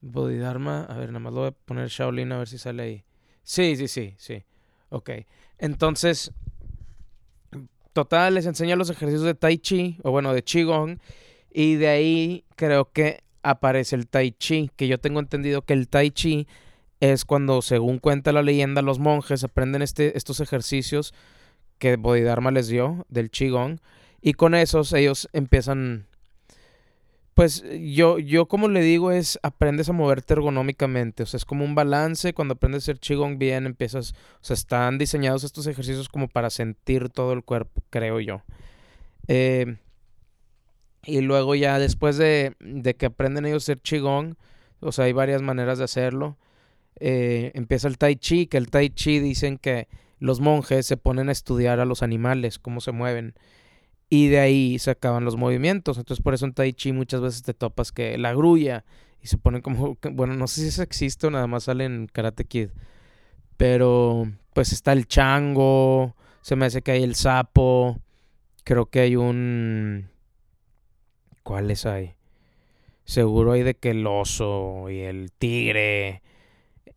Bodhidharma, 0.00 0.84
a 0.84 0.96
ver, 0.96 1.08
nada 1.08 1.20
más 1.20 1.32
lo 1.32 1.40
voy 1.40 1.48
a 1.48 1.52
poner 1.52 1.88
Shaolin 1.88 2.32
a 2.32 2.38
ver 2.38 2.48
si 2.48 2.58
sale 2.58 2.82
ahí. 2.82 3.04
Sí, 3.42 3.76
sí, 3.76 3.88
sí, 3.88 4.14
sí. 4.18 4.44
Ok. 4.90 5.10
Entonces, 5.62 6.32
total, 7.92 8.34
les 8.34 8.46
enseña 8.46 8.74
los 8.74 8.90
ejercicios 8.90 9.22
de 9.22 9.34
Tai 9.34 9.56
Chi, 9.58 9.96
o 10.02 10.10
bueno, 10.10 10.34
de 10.34 10.42
Qigong, 10.42 10.98
y 11.52 11.76
de 11.76 11.86
ahí 11.86 12.44
creo 12.56 12.90
que 12.90 13.22
aparece 13.44 13.94
el 13.94 14.08
Tai 14.08 14.32
Chi, 14.32 14.72
que 14.74 14.88
yo 14.88 14.98
tengo 14.98 15.20
entendido 15.20 15.62
que 15.62 15.74
el 15.74 15.86
Tai 15.88 16.10
Chi 16.10 16.48
es 16.98 17.24
cuando, 17.24 17.62
según 17.62 18.00
cuenta 18.00 18.32
la 18.32 18.42
leyenda, 18.42 18.82
los 18.82 18.98
monjes 18.98 19.44
aprenden 19.44 19.82
este, 19.82 20.18
estos 20.18 20.40
ejercicios 20.40 21.14
que 21.78 21.94
Bodhidharma 21.94 22.50
les 22.50 22.66
dio 22.66 23.06
del 23.08 23.30
Qigong, 23.30 23.78
y 24.20 24.32
con 24.32 24.56
esos 24.56 24.92
ellos 24.92 25.28
empiezan 25.32 26.08
pues 27.34 27.64
yo, 27.80 28.18
yo 28.18 28.46
como 28.46 28.68
le 28.68 28.82
digo 28.82 29.10
es 29.10 29.38
aprendes 29.42 29.88
a 29.88 29.92
moverte 29.92 30.34
ergonómicamente, 30.34 31.22
o 31.22 31.26
sea, 31.26 31.38
es 31.38 31.44
como 31.44 31.64
un 31.64 31.74
balance, 31.74 32.34
cuando 32.34 32.54
aprendes 32.54 32.82
a 32.82 32.84
hacer 32.84 33.00
Qigong 33.00 33.38
bien 33.38 33.66
empiezas, 33.66 34.12
o 34.12 34.44
sea, 34.44 34.54
están 34.54 34.98
diseñados 34.98 35.42
estos 35.44 35.66
ejercicios 35.66 36.08
como 36.08 36.28
para 36.28 36.50
sentir 36.50 37.08
todo 37.08 37.32
el 37.32 37.42
cuerpo, 37.42 37.82
creo 37.90 38.20
yo. 38.20 38.42
Eh, 39.28 39.76
y 41.04 41.20
luego 41.20 41.54
ya 41.54 41.78
después 41.78 42.16
de, 42.16 42.54
de, 42.60 42.94
que 42.94 43.06
aprenden 43.06 43.46
ellos 43.46 43.62
a 43.62 43.72
hacer 43.72 43.80
Qigong, 43.80 44.36
o 44.80 44.92
sea, 44.92 45.06
hay 45.06 45.12
varias 45.12 45.40
maneras 45.42 45.78
de 45.78 45.84
hacerlo, 45.84 46.36
eh, 47.00 47.50
empieza 47.54 47.88
el 47.88 47.98
Tai 47.98 48.16
Chi, 48.16 48.46
que 48.46 48.58
el 48.58 48.68
Tai 48.68 48.90
Chi 48.90 49.20
dicen 49.20 49.56
que 49.56 49.88
los 50.18 50.40
monjes 50.40 50.86
se 50.86 50.96
ponen 50.96 51.30
a 51.30 51.32
estudiar 51.32 51.80
a 51.80 51.84
los 51.84 52.02
animales, 52.02 52.58
cómo 52.58 52.80
se 52.80 52.92
mueven 52.92 53.34
y 54.14 54.28
de 54.28 54.40
ahí 54.40 54.78
se 54.78 54.90
acaban 54.90 55.24
los 55.24 55.38
movimientos. 55.38 55.96
Entonces 55.96 56.22
por 56.22 56.34
eso 56.34 56.44
en 56.44 56.52
Tai 56.52 56.70
Chi 56.74 56.92
muchas 56.92 57.22
veces 57.22 57.42
te 57.44 57.54
topas 57.54 57.92
que 57.92 58.18
la 58.18 58.34
grulla 58.34 58.84
y 59.22 59.28
se 59.28 59.38
ponen 59.38 59.62
como, 59.62 59.96
bueno, 60.12 60.34
no 60.34 60.46
sé 60.48 60.60
si 60.60 60.66
eso 60.66 60.82
existe 60.82 61.28
o 61.28 61.30
nada 61.30 61.46
más 61.46 61.64
sale 61.64 61.86
en 61.86 62.08
Karate 62.12 62.44
Kid. 62.44 62.68
Pero 63.56 64.30
pues 64.52 64.74
está 64.74 64.92
el 64.92 65.06
chango, 65.06 66.14
se 66.42 66.56
me 66.56 66.66
hace 66.66 66.82
que 66.82 66.90
hay 66.90 67.02
el 67.02 67.14
sapo, 67.14 68.02
creo 68.64 68.84
que 68.84 69.00
hay 69.00 69.16
un... 69.16 70.10
¿Cuáles 71.42 71.86
hay? 71.86 72.12
Seguro 73.06 73.52
hay 73.52 73.62
de 73.62 73.76
que 73.76 73.92
el 73.92 74.06
oso 74.06 74.90
y 74.90 74.98
el 74.98 75.32
tigre. 75.32 76.20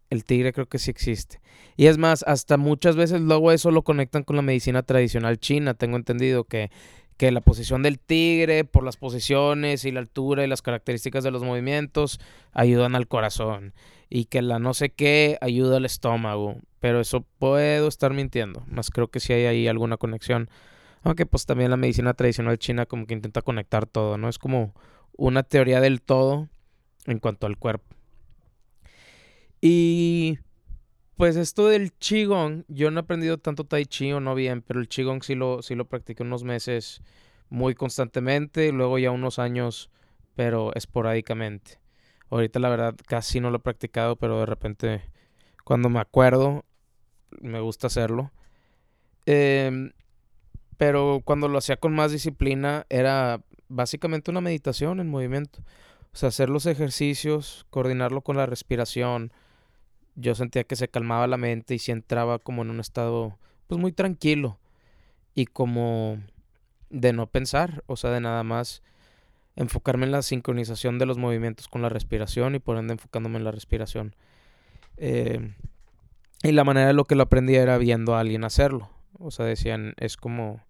El 0.10 0.25
tigre 0.25 0.51
creo 0.51 0.65
que 0.65 0.79
sí 0.79 0.91
existe. 0.91 1.39
Y 1.77 1.88
es 1.88 1.98
más, 1.98 2.24
hasta 2.27 2.57
muchas 2.57 2.98
veces 2.98 3.22
luego 3.22 3.53
eso 3.53 3.72
lo 3.72 3.84
conectan 3.84 4.24
con 4.24 4.36
la 4.36 4.41
medicina 4.41 4.84
tradicional 4.84 5.39
china. 5.39 5.75
Tengo 5.75 5.95
entendido 5.95 6.43
que 6.43 6.72
que 7.17 7.31
la 7.31 7.41
posición 7.41 7.81
del 7.81 8.00
tigre, 8.00 8.65
por 8.65 8.84
las 8.84 8.98
posiciones 8.98 9.86
y 9.86 9.91
la 9.91 10.01
altura 10.01 10.43
y 10.43 10.48
las 10.48 10.62
características 10.62 11.24
de 11.24 11.31
los 11.31 11.43
movimientos, 11.43 12.19
ayudan 12.51 12.95
al 12.95 13.07
corazón. 13.07 13.74
Y 14.10 14.25
que 14.25 14.41
la 14.41 14.60
no 14.60 14.74
sé 14.74 14.89
qué 14.89 15.38
ayuda 15.41 15.77
al 15.77 15.86
estómago. 15.86 16.57
Pero 16.79 17.00
eso 17.00 17.25
puedo 17.39 17.88
estar 17.88 18.13
mintiendo. 18.13 18.63
Más 18.67 18.89
creo 18.91 19.07
que 19.07 19.19
sí 19.19 19.34
hay 19.34 19.45
ahí 19.45 19.67
alguna 19.67 19.98
conexión. 19.98 20.50
Aunque 21.03 21.25
pues 21.25 21.45
también 21.45 21.72
la 21.72 21.77
medicina 21.77 22.13
tradicional 22.13 22.60
china 22.60 22.86
como 22.86 23.05
que 23.07 23.13
intenta 23.13 23.41
conectar 23.41 23.86
todo, 23.86 24.17
¿no? 24.17 24.27
Es 24.27 24.39
como 24.39 24.74
una 25.17 25.43
teoría 25.43 25.79
del 25.79 26.01
todo 26.01 26.50
en 27.05 27.19
cuanto 27.19 27.48
al 27.48 27.57
cuerpo. 27.57 27.95
Y 29.62 30.39
pues 31.17 31.36
esto 31.36 31.67
del 31.67 31.93
Qigong, 31.93 32.65
yo 32.67 32.91
no 32.91 33.00
he 33.00 33.03
aprendido 33.03 33.38
tanto 33.38 33.63
Tai 33.63 33.86
Chi 33.86 34.12
o 34.12 34.19
no 34.19 34.36
bien, 34.36 34.62
pero 34.62 34.79
el 34.79 34.88
Qigong 34.88 35.24
sí 35.24 35.36
lo, 35.36 35.62
sí 35.62 35.75
lo 35.75 35.86
practiqué 35.86 36.24
unos 36.24 36.43
meses 36.43 37.01
muy 37.50 37.75
constantemente, 37.75 38.72
luego 38.72 38.98
ya 38.98 39.12
unos 39.12 39.39
años, 39.39 39.89
pero 40.36 40.74
esporádicamente. 40.75 41.79
Ahorita 42.29 42.60
la 42.60 42.69
verdad 42.69 42.95
casi 43.07 43.39
no 43.39 43.50
lo 43.50 43.57
he 43.57 43.62
practicado, 43.62 44.15
pero 44.17 44.39
de 44.39 44.45
repente 44.45 45.01
cuando 45.63 45.89
me 45.89 46.00
acuerdo 46.00 46.65
me 47.41 47.60
gusta 47.60 47.88
hacerlo. 47.88 48.31
Em, 49.25 49.91
pero 50.77 51.22
cuando 51.24 51.48
lo 51.48 51.57
hacía 51.57 51.77
con 51.77 51.93
más 51.93 52.12
disciplina 52.12 52.86
era 52.89 53.41
básicamente 53.67 54.31
una 54.31 54.41
meditación 54.41 55.00
en 55.00 55.10
movimiento. 55.10 55.60
O 56.13 56.17
sea, 56.17 56.29
hacer 56.29 56.50
los 56.50 56.65
ejercicios, 56.65 57.65
coordinarlo 57.69 58.22
con 58.22 58.38
la 58.38 58.45
respiración, 58.45 59.31
yo 60.15 60.36
sentía 60.36 60.63
que 60.63 60.75
se 60.75 60.88
calmaba 60.88 61.27
la 61.27 61.38
mente 61.38 61.75
y 61.75 61.79
si 61.79 61.91
entraba 61.91 62.39
como 62.39 62.62
en 62.62 62.69
un 62.69 62.79
estado 62.79 63.38
pues 63.67 63.79
muy 63.79 63.91
tranquilo 63.91 64.57
y 65.34 65.45
como 65.45 66.19
de 66.89 67.13
no 67.13 67.27
pensar, 67.27 67.84
o 67.88 67.98
sea, 67.98 68.12
de 68.12 68.22
nada 68.22 68.43
más 68.43 68.81
enfocarme 69.55 70.05
en 70.05 70.12
la 70.12 70.22
sincronización 70.22 71.00
de 71.00 71.05
los 71.05 71.17
movimientos 71.17 71.67
con 71.67 71.81
la 71.81 71.89
respiración 71.89 72.55
y 72.55 72.60
por 72.60 72.77
ende 72.77 72.93
enfocándome 72.93 73.38
en 73.38 73.43
la 73.43 73.51
respiración. 73.51 74.15
Eh, 74.98 75.53
y 76.43 76.51
la 76.51 76.63
manera 76.63 76.88
de 76.88 76.93
lo 76.93 77.05
que 77.05 77.15
lo 77.15 77.24
aprendía 77.24 77.62
era 77.62 77.77
viendo 77.77 78.15
a 78.15 78.19
alguien 78.19 78.43
hacerlo. 78.43 78.89
O 79.17 79.31
sea, 79.31 79.45
decían, 79.45 79.93
es 79.98 80.17
como, 80.17 80.62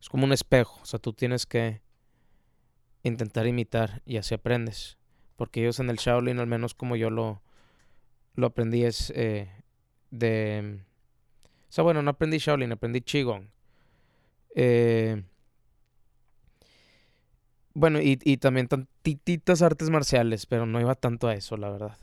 es 0.00 0.08
como 0.08 0.24
un 0.24 0.32
espejo. 0.32 0.78
O 0.82 0.86
sea, 0.86 0.98
tú 0.98 1.12
tienes 1.12 1.46
que 1.46 1.80
intentar 3.02 3.46
imitar 3.46 4.02
y 4.06 4.16
así 4.16 4.34
aprendes. 4.34 4.96
Porque 5.36 5.60
ellos 5.60 5.80
en 5.80 5.90
el 5.90 5.96
Shaolin, 5.96 6.38
al 6.38 6.46
menos 6.46 6.74
como 6.74 6.96
yo 6.96 7.10
lo, 7.10 7.42
lo 8.34 8.46
aprendí 8.46 8.84
es 8.84 9.12
eh, 9.14 9.50
de... 10.10 10.80
O 11.68 11.72
sea, 11.72 11.84
bueno, 11.84 12.02
no 12.02 12.10
aprendí 12.10 12.38
Shaolin, 12.38 12.72
aprendí 12.72 13.00
Qigong. 13.00 13.48
Eh, 14.56 15.22
bueno, 17.74 18.00
y, 18.00 18.18
y 18.24 18.38
también 18.38 18.66
tantititas 18.66 19.62
artes 19.62 19.90
marciales, 19.90 20.46
pero 20.46 20.66
no 20.66 20.80
iba 20.80 20.94
tanto 20.96 21.28
a 21.28 21.34
eso, 21.34 21.56
la 21.56 21.70
verdad. 21.70 21.96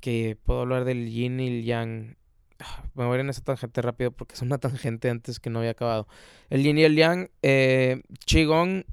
Que 0.00 0.38
puedo 0.42 0.62
hablar 0.62 0.84
del 0.84 1.10
yin 1.10 1.38
y 1.40 1.48
el 1.48 1.64
yang. 1.64 2.16
Ah, 2.60 2.84
me 2.94 3.04
voy 3.04 3.12
a 3.12 3.14
ir 3.16 3.20
en 3.20 3.30
esa 3.30 3.42
tangente 3.42 3.82
rápido 3.82 4.12
porque 4.12 4.34
es 4.34 4.42
una 4.42 4.58
tangente 4.58 5.10
antes 5.10 5.40
que 5.40 5.50
no 5.50 5.58
había 5.58 5.72
acabado. 5.72 6.08
El 6.48 6.62
yin 6.62 6.78
y 6.78 6.84
el 6.84 6.96
yang, 6.96 7.30
eh, 7.42 8.02
Qigong 8.24 8.84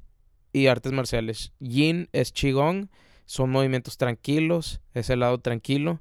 y 0.52 0.66
artes 0.66 0.92
marciales. 0.92 1.52
Yin 1.58 2.08
es 2.12 2.32
Qigong 2.32 2.90
son 3.26 3.50
movimientos 3.50 3.96
tranquilos, 3.96 4.80
es 4.94 5.10
el 5.10 5.20
lado 5.20 5.38
tranquilo. 5.38 6.00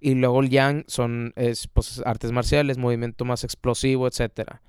Y 0.00 0.14
luego 0.14 0.40
el 0.40 0.50
yang 0.50 0.84
son 0.86 1.32
es, 1.36 1.66
pues, 1.66 2.02
artes 2.06 2.30
marciales, 2.32 2.78
movimiento 2.78 3.24
más 3.24 3.44
explosivo, 3.44 4.06
etcétera. 4.06 4.62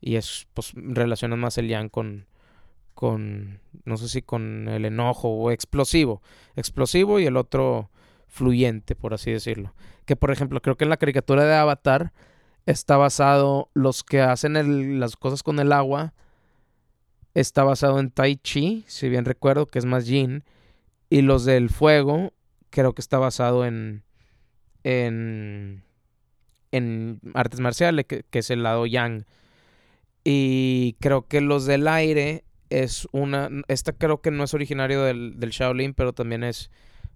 Y 0.00 0.16
es, 0.16 0.46
pues, 0.54 0.72
relacionan 0.74 1.38
más 1.38 1.58
el 1.58 1.68
yang 1.68 1.88
con, 1.88 2.26
con, 2.94 3.60
no 3.84 3.96
sé 3.96 4.08
si 4.08 4.22
con 4.22 4.68
el 4.68 4.84
enojo 4.84 5.28
o 5.28 5.50
explosivo. 5.50 6.22
Explosivo 6.56 7.20
y 7.20 7.26
el 7.26 7.36
otro 7.36 7.90
fluyente, 8.26 8.96
por 8.96 9.14
así 9.14 9.30
decirlo. 9.30 9.74
Que, 10.06 10.16
por 10.16 10.32
ejemplo, 10.32 10.60
creo 10.60 10.76
que 10.76 10.84
en 10.84 10.90
la 10.90 10.96
caricatura 10.96 11.44
de 11.44 11.54
Avatar 11.54 12.12
está 12.66 12.96
basado, 12.96 13.68
los 13.74 14.02
que 14.02 14.20
hacen 14.20 14.98
las 14.98 15.16
cosas 15.16 15.42
con 15.42 15.60
el 15.60 15.72
agua, 15.72 16.14
está 17.34 17.64
basado 17.64 18.00
en 18.00 18.10
Tai 18.10 18.36
Chi, 18.36 18.84
si 18.86 19.08
bien 19.08 19.24
recuerdo, 19.24 19.66
que 19.66 19.78
es 19.78 19.84
más 19.84 20.06
yin. 20.06 20.44
Y 21.14 21.22
los 21.22 21.44
del 21.44 21.70
fuego, 21.70 22.32
creo 22.70 22.92
que 22.92 23.00
está 23.00 23.18
basado 23.18 23.64
en. 23.64 24.02
en. 24.82 25.84
en 26.72 27.20
artes 27.34 27.60
marciales, 27.60 28.06
que, 28.06 28.24
es 28.32 28.50
el 28.50 28.64
lado 28.64 28.84
yang. 28.84 29.24
Y 30.24 30.96
creo 30.98 31.28
que 31.28 31.40
los 31.40 31.66
del 31.66 31.86
aire 31.86 32.42
es 32.68 33.06
una. 33.12 33.48
Esta 33.68 33.92
creo 33.92 34.22
que 34.22 34.32
no 34.32 34.42
es 34.42 34.54
originario 34.54 35.04
del, 35.04 35.38
del 35.38 35.50
Shaolin, 35.50 35.94
pero 35.94 36.14
también 36.14 36.42
es 36.42 36.72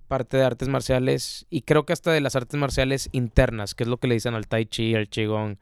parte 0.07 0.37
de 0.37 0.45
artes 0.45 0.69
marciales. 0.69 1.49
Y 1.51 1.63
creo 1.63 1.85
que 1.85 1.93
hasta 1.93 2.13
de 2.13 2.21
las 2.21 2.37
artes 2.37 2.61
marciales 2.61 3.09
internas, 3.11 3.75
que 3.75 3.83
es 3.83 3.89
lo 3.89 3.97
que 3.97 4.07
le 4.07 4.15
dicen 4.15 4.35
al 4.35 4.47
Tai 4.47 4.65
Chi, 4.65 4.95
al 4.95 5.09
Qigong 5.09 5.59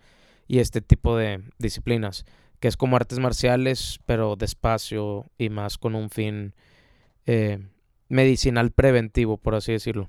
y 0.46 0.58
este 0.58 0.82
tipo 0.82 1.16
de 1.16 1.42
disciplinas. 1.56 2.26
Que 2.60 2.68
es 2.68 2.76
como 2.76 2.96
artes 2.96 3.18
marciales, 3.18 3.98
pero 4.04 4.36
despacio 4.36 5.24
y 5.38 5.48
más 5.48 5.78
con 5.78 5.94
un 5.94 6.10
fin. 6.10 6.52
Eh, 7.24 7.60
medicinal 8.08 8.70
preventivo, 8.70 9.36
por 9.36 9.54
así 9.54 9.72
decirlo. 9.72 10.08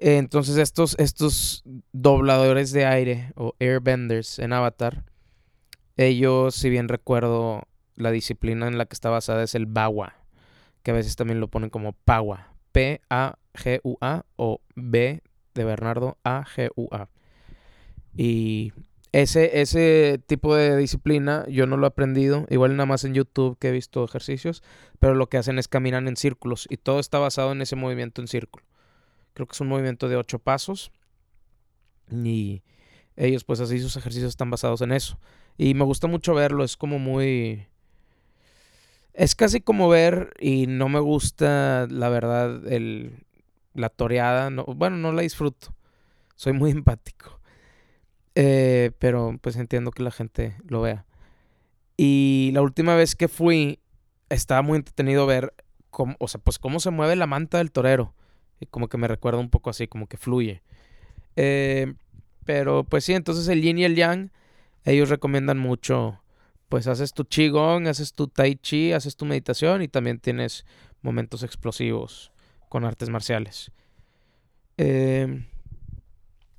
Entonces 0.00 0.56
estos, 0.58 0.94
estos 0.98 1.62
dobladores 1.92 2.72
de 2.72 2.84
aire 2.84 3.32
o 3.34 3.54
airbenders 3.58 4.38
en 4.38 4.52
Avatar, 4.52 5.04
ellos, 5.96 6.54
si 6.54 6.68
bien 6.68 6.88
recuerdo, 6.88 7.62
la 7.94 8.10
disciplina 8.10 8.68
en 8.68 8.76
la 8.76 8.86
que 8.86 8.94
está 8.94 9.08
basada 9.08 9.42
es 9.42 9.54
el 9.54 9.66
Bawa, 9.66 10.14
que 10.82 10.90
a 10.90 10.94
veces 10.94 11.16
también 11.16 11.40
lo 11.40 11.48
ponen 11.48 11.70
como 11.70 11.92
Pawa, 11.92 12.52
P-A-G-U-A 12.72 14.26
o 14.36 14.60
B 14.74 15.22
de 15.54 15.64
Bernardo 15.64 16.18
A-G-U-A. 16.24 17.08
Y 18.14 18.72
ese, 19.12 19.60
ese 19.60 20.20
tipo 20.26 20.54
de 20.54 20.76
disciplina 20.76 21.44
yo 21.48 21.66
no 21.66 21.76
lo 21.76 21.86
he 21.86 21.88
aprendido, 21.88 22.46
igual 22.50 22.76
nada 22.76 22.86
más 22.86 23.04
en 23.04 23.14
YouTube 23.14 23.58
que 23.58 23.68
he 23.68 23.72
visto 23.72 24.04
ejercicios, 24.04 24.62
pero 24.98 25.14
lo 25.14 25.28
que 25.28 25.38
hacen 25.38 25.58
es 25.58 25.68
caminar 25.68 26.06
en 26.06 26.16
círculos 26.16 26.66
y 26.68 26.76
todo 26.76 27.00
está 27.00 27.18
basado 27.18 27.52
en 27.52 27.62
ese 27.62 27.76
movimiento 27.76 28.20
en 28.20 28.28
círculo. 28.28 28.64
Creo 29.34 29.46
que 29.46 29.52
es 29.52 29.60
un 29.60 29.68
movimiento 29.68 30.08
de 30.08 30.16
ocho 30.16 30.38
pasos 30.38 30.92
y 32.10 32.62
ellos 33.16 33.44
pues 33.44 33.60
así 33.60 33.78
sus 33.78 33.96
ejercicios 33.96 34.30
están 34.30 34.50
basados 34.50 34.80
en 34.82 34.92
eso. 34.92 35.18
Y 35.58 35.74
me 35.74 35.84
gusta 35.84 36.06
mucho 36.06 36.34
verlo, 36.34 36.64
es 36.64 36.76
como 36.76 36.98
muy... 36.98 37.66
Es 39.14 39.34
casi 39.34 39.62
como 39.62 39.88
ver, 39.88 40.34
y 40.38 40.66
no 40.66 40.90
me 40.90 41.00
gusta, 41.00 41.86
la 41.90 42.10
verdad, 42.10 42.66
el, 42.70 43.24
la 43.72 43.88
toreada. 43.88 44.50
No, 44.50 44.64
bueno, 44.64 44.98
no 44.98 45.12
la 45.12 45.22
disfruto. 45.22 45.74
Soy 46.34 46.52
muy 46.52 46.70
empático. 46.72 47.35
Eh, 48.36 48.92
pero 48.98 49.38
pues 49.40 49.56
entiendo 49.56 49.90
que 49.90 50.02
la 50.02 50.10
gente 50.10 50.56
lo 50.68 50.82
vea. 50.82 51.06
Y 51.96 52.50
la 52.52 52.60
última 52.60 52.94
vez 52.94 53.16
que 53.16 53.28
fui, 53.28 53.80
estaba 54.28 54.60
muy 54.62 54.76
entretenido 54.76 55.26
ver 55.26 55.54
cómo, 55.90 56.16
o 56.20 56.28
sea, 56.28 56.40
pues 56.40 56.58
cómo 56.58 56.78
se 56.78 56.90
mueve 56.90 57.16
la 57.16 57.26
manta 57.26 57.58
del 57.58 57.72
torero. 57.72 58.14
Y 58.60 58.66
como 58.66 58.88
que 58.88 58.98
me 58.98 59.08
recuerda 59.08 59.40
un 59.40 59.48
poco 59.48 59.70
así, 59.70 59.88
como 59.88 60.06
que 60.06 60.18
fluye. 60.18 60.62
Eh, 61.34 61.94
pero 62.44 62.84
pues 62.84 63.04
sí, 63.04 63.14
entonces 63.14 63.48
el 63.48 63.62
yin 63.62 63.78
y 63.78 63.84
el 63.84 63.96
yang, 63.96 64.30
ellos 64.84 65.08
recomiendan 65.08 65.58
mucho, 65.58 66.20
pues 66.68 66.86
haces 66.86 67.14
tu 67.14 67.24
qigong, 67.24 67.88
haces 67.88 68.12
tu 68.12 68.28
tai 68.28 68.56
chi, 68.56 68.92
haces 68.92 69.16
tu 69.16 69.24
meditación 69.24 69.82
y 69.82 69.88
también 69.88 70.18
tienes 70.18 70.66
momentos 71.00 71.42
explosivos 71.42 72.32
con 72.68 72.84
artes 72.84 73.08
marciales. 73.08 73.72
Eh, 74.76 75.46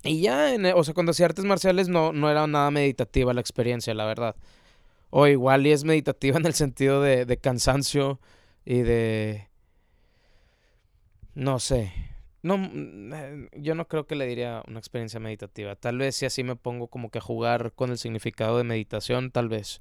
y 0.04 0.20
ya, 0.20 0.54
en, 0.54 0.64
o 0.66 0.84
sea, 0.84 0.94
cuando 0.94 1.10
hacía 1.10 1.26
artes 1.26 1.44
marciales 1.44 1.88
no, 1.88 2.12
no 2.12 2.30
era 2.30 2.46
nada 2.46 2.70
meditativa 2.70 3.32
la 3.32 3.40
experiencia, 3.40 3.94
la 3.94 4.06
verdad. 4.06 4.36
O 5.10 5.26
igual 5.26 5.66
y 5.66 5.72
es 5.72 5.84
meditativa 5.84 6.38
en 6.38 6.46
el 6.46 6.54
sentido 6.54 7.02
de, 7.02 7.24
de 7.24 7.36
cansancio 7.38 8.20
y 8.64 8.80
de... 8.82 9.48
No 11.34 11.58
sé. 11.58 11.92
No, 12.42 12.56
eh, 12.56 13.48
yo 13.56 13.74
no 13.74 13.88
creo 13.88 14.06
que 14.06 14.14
le 14.14 14.26
diría 14.26 14.62
una 14.68 14.78
experiencia 14.78 15.20
meditativa. 15.20 15.74
Tal 15.76 15.98
vez 15.98 16.16
si 16.16 16.26
así 16.26 16.44
me 16.44 16.56
pongo 16.56 16.88
como 16.88 17.10
que 17.10 17.18
a 17.18 17.22
jugar 17.22 17.72
con 17.72 17.90
el 17.90 17.98
significado 17.98 18.58
de 18.58 18.64
meditación, 18.64 19.30
tal 19.30 19.48
vez. 19.48 19.80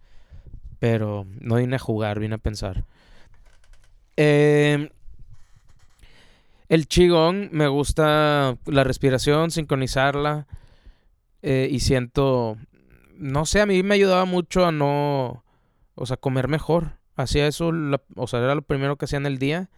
Pero 0.79 1.25
no 1.39 1.55
vine 1.55 1.75
a 1.75 1.79
jugar, 1.79 2.19
vine 2.19 2.35
a 2.35 2.39
pensar. 2.39 2.85
Eh, 4.15 4.89
el 6.69 6.87
Qigong 6.87 7.49
me 7.51 7.67
gusta 7.67 8.57
la 8.65 8.83
respiración, 8.83 9.51
sincronizarla. 9.51 10.47
Eh, 11.41 11.69
y 11.71 11.79
siento, 11.79 12.57
no 13.15 13.45
sé, 13.45 13.61
a 13.61 13.65
mí 13.65 13.83
me 13.83 13.95
ayudaba 13.95 14.25
mucho 14.25 14.65
a 14.65 14.71
no, 14.71 15.43
o 15.95 16.05
sea, 16.05 16.17
comer 16.17 16.47
mejor. 16.47 16.97
Hacía 17.15 17.47
eso, 17.47 17.71
o 18.15 18.27
sea, 18.27 18.39
era 18.39 18.55
lo 18.55 18.61
primero 18.61 18.97
que 18.97 19.05
hacía 19.05 19.17
en 19.17 19.25
el 19.25 19.39
día. 19.39 19.69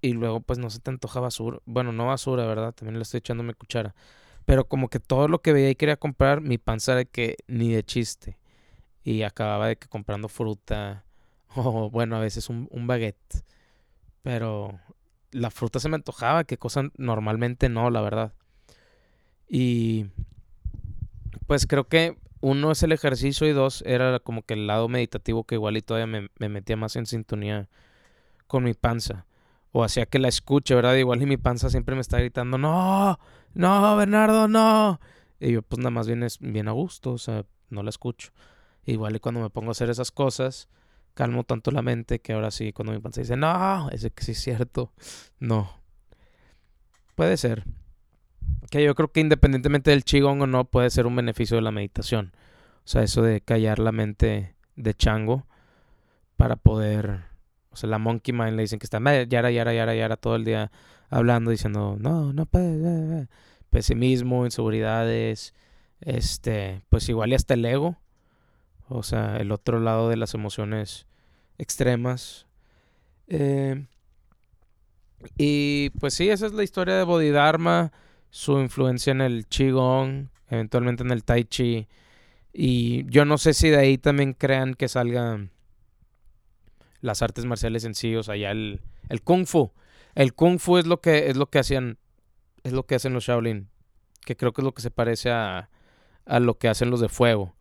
Y 0.00 0.12
luego, 0.12 0.40
pues 0.40 0.58
no 0.58 0.70
se 0.70 0.80
te 0.80 0.90
antoja 0.90 1.20
basura. 1.20 1.58
Bueno, 1.66 1.92
no 1.92 2.06
basura, 2.06 2.46
¿verdad? 2.46 2.72
También 2.72 2.96
le 2.96 3.02
estoy 3.02 3.18
echando 3.18 3.42
mi 3.42 3.54
cuchara. 3.54 3.94
Pero 4.44 4.66
como 4.68 4.88
que 4.88 5.00
todo 5.00 5.28
lo 5.28 5.42
que 5.42 5.52
veía 5.52 5.70
y 5.70 5.74
quería 5.74 5.96
comprar, 5.96 6.40
mi 6.40 6.58
panza 6.58 6.94
de 6.94 7.06
que 7.06 7.36
ni 7.48 7.72
de 7.72 7.82
chiste. 7.82 8.38
Y 9.04 9.22
acababa 9.22 9.68
de 9.68 9.76
que 9.76 9.88
comprando 9.88 10.28
fruta. 10.28 11.04
O 11.58 11.90
bueno, 11.90 12.16
a 12.16 12.20
veces 12.20 12.50
un, 12.50 12.68
un 12.70 12.86
baguette. 12.86 13.44
Pero 14.22 14.78
la 15.32 15.50
fruta 15.50 15.80
se 15.80 15.88
me 15.88 15.96
antojaba, 15.96 16.44
que 16.44 16.58
cosa 16.58 16.90
normalmente 16.96 17.68
no, 17.68 17.90
la 17.90 18.00
verdad. 18.00 18.32
Y 19.48 20.06
pues 21.46 21.66
creo 21.66 21.88
que 21.88 22.16
uno 22.40 22.70
es 22.72 22.82
el 22.82 22.92
ejercicio 22.92 23.46
y 23.46 23.52
dos 23.52 23.82
era 23.86 24.18
como 24.20 24.42
que 24.42 24.54
el 24.54 24.66
lado 24.66 24.88
meditativo 24.88 25.44
que 25.44 25.54
igual 25.56 25.76
y 25.76 25.82
todavía 25.82 26.06
me, 26.06 26.28
me 26.38 26.48
metía 26.48 26.76
más 26.76 26.96
en 26.96 27.06
sintonía 27.06 27.68
con 28.46 28.64
mi 28.64 28.74
panza. 28.74 29.26
O 29.72 29.84
hacía 29.84 30.06
que 30.06 30.18
la 30.18 30.28
escuche, 30.28 30.74
¿verdad? 30.74 30.94
Igual 30.94 31.22
y 31.22 31.26
mi 31.26 31.36
panza 31.36 31.68
siempre 31.68 31.94
me 31.94 32.00
está 32.00 32.18
gritando, 32.18 32.56
no, 32.56 33.18
no, 33.54 33.96
Bernardo, 33.96 34.48
no. 34.48 35.00
Y 35.38 35.52
yo 35.52 35.62
pues 35.62 35.78
nada 35.78 35.90
más 35.90 36.06
bien, 36.06 36.26
bien 36.40 36.68
a 36.68 36.72
gusto, 36.72 37.12
o 37.12 37.18
sea, 37.18 37.44
no 37.68 37.82
la 37.82 37.90
escucho. 37.90 38.32
Igual 38.84 39.16
y 39.16 39.20
cuando 39.20 39.40
me 39.40 39.50
pongo 39.50 39.68
a 39.68 39.72
hacer 39.72 39.90
esas 39.90 40.10
cosas, 40.10 40.68
calmo 41.16 41.44
tanto 41.44 41.70
la 41.70 41.80
mente 41.80 42.20
que 42.20 42.34
ahora 42.34 42.50
sí, 42.50 42.72
cuando 42.72 42.92
mi 42.92 43.00
panza 43.00 43.22
dice, 43.22 43.36
no, 43.36 43.88
ese 43.90 44.10
que 44.10 44.22
sí 44.22 44.32
es 44.32 44.38
cierto, 44.38 44.92
no. 45.40 45.80
Puede 47.14 47.38
ser. 47.38 47.64
Que 48.70 48.84
yo 48.84 48.94
creo 48.94 49.10
que 49.10 49.20
independientemente 49.20 49.90
del 49.90 50.04
chigón 50.04 50.42
o 50.42 50.46
no, 50.46 50.66
puede 50.66 50.90
ser 50.90 51.06
un 51.06 51.16
beneficio 51.16 51.56
de 51.56 51.62
la 51.62 51.70
meditación. 51.70 52.32
O 52.84 52.88
sea, 52.88 53.02
eso 53.02 53.22
de 53.22 53.40
callar 53.40 53.78
la 53.78 53.92
mente 53.92 54.54
de 54.76 54.94
chango 54.94 55.46
para 56.36 56.56
poder. 56.56 57.22
O 57.70 57.76
sea, 57.76 57.88
la 57.88 57.98
monkey 57.98 58.34
mind 58.34 58.54
le 58.54 58.62
dicen 58.62 58.78
que 58.78 58.84
está 58.86 59.00
yara, 59.24 59.50
yara, 59.50 59.72
yara, 59.72 59.94
yara 59.94 60.16
todo 60.16 60.36
el 60.36 60.44
día 60.44 60.70
hablando, 61.08 61.50
diciendo, 61.50 61.96
no, 61.98 62.34
no 62.34 62.44
puede. 62.44 63.28
Pesimismo, 63.70 64.44
inseguridades, 64.44 65.54
este, 66.00 66.82
pues 66.90 67.08
igual 67.08 67.32
y 67.32 67.34
hasta 67.36 67.54
el 67.54 67.64
ego 67.64 67.96
o 68.88 69.02
sea, 69.02 69.36
el 69.38 69.52
otro 69.52 69.80
lado 69.80 70.08
de 70.08 70.16
las 70.16 70.34
emociones 70.34 71.05
extremas. 71.58 72.46
Eh, 73.28 73.86
y 75.36 75.90
pues 75.98 76.14
sí, 76.14 76.28
esa 76.28 76.46
es 76.46 76.52
la 76.52 76.62
historia 76.62 76.94
de 76.96 77.04
Bodhidharma, 77.04 77.92
su 78.30 78.58
influencia 78.60 79.10
en 79.10 79.20
el 79.20 79.46
Qigong, 79.46 80.28
eventualmente 80.48 81.02
en 81.02 81.10
el 81.10 81.24
Tai 81.24 81.44
Chi. 81.44 81.88
Y 82.52 83.04
yo 83.10 83.24
no 83.24 83.38
sé 83.38 83.54
si 83.54 83.68
de 83.70 83.78
ahí 83.78 83.98
también 83.98 84.32
crean 84.32 84.74
que 84.74 84.88
salgan 84.88 85.50
las 87.00 87.22
artes 87.22 87.44
marciales 87.44 87.84
en 87.84 87.94
sí, 87.94 88.16
o 88.16 88.22
sea, 88.22 88.34
el, 88.34 88.80
el 89.08 89.22
Kung 89.22 89.46
Fu. 89.46 89.72
El 90.14 90.34
Kung 90.34 90.58
Fu 90.58 90.78
es 90.78 90.86
lo 90.86 91.00
que 91.00 91.28
es 91.28 91.36
lo 91.36 91.50
que 91.50 91.58
hacían 91.58 91.98
es 92.64 92.72
lo 92.72 92.84
que 92.84 92.96
hacen 92.96 93.12
los 93.12 93.24
Shaolin, 93.24 93.68
que 94.24 94.36
creo 94.36 94.52
que 94.52 94.60
es 94.60 94.64
lo 94.64 94.72
que 94.74 94.82
se 94.82 94.90
parece 94.90 95.30
a, 95.30 95.70
a 96.24 96.40
lo 96.40 96.58
que 96.58 96.68
hacen 96.68 96.90
los 96.90 97.00
de 97.00 97.08
fuego 97.08 97.56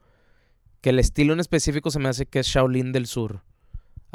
que 0.85 0.91
el 0.91 0.99
estilo 0.99 1.33
en 1.33 1.39
específico 1.39 1.89
se 1.89 1.97
me 1.97 2.09
hace 2.09 2.27
que 2.27 2.37
es 2.37 2.45
Shaolin 2.45 2.91
del 2.91 3.07
Sur. 3.07 3.41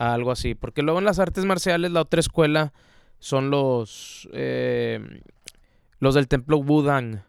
Algo 0.00 0.30
así. 0.30 0.54
Porque 0.54 0.80
luego 0.80 0.98
en 0.98 1.04
las 1.04 1.18
artes 1.18 1.44
marciales, 1.44 1.90
la 1.90 2.00
otra 2.00 2.20
escuela 2.20 2.72
son 3.18 3.50
los. 3.50 4.26
Eh, 4.32 5.22
los 5.98 6.14
del 6.14 6.26
templo 6.26 6.56
Wudang. 6.56 7.22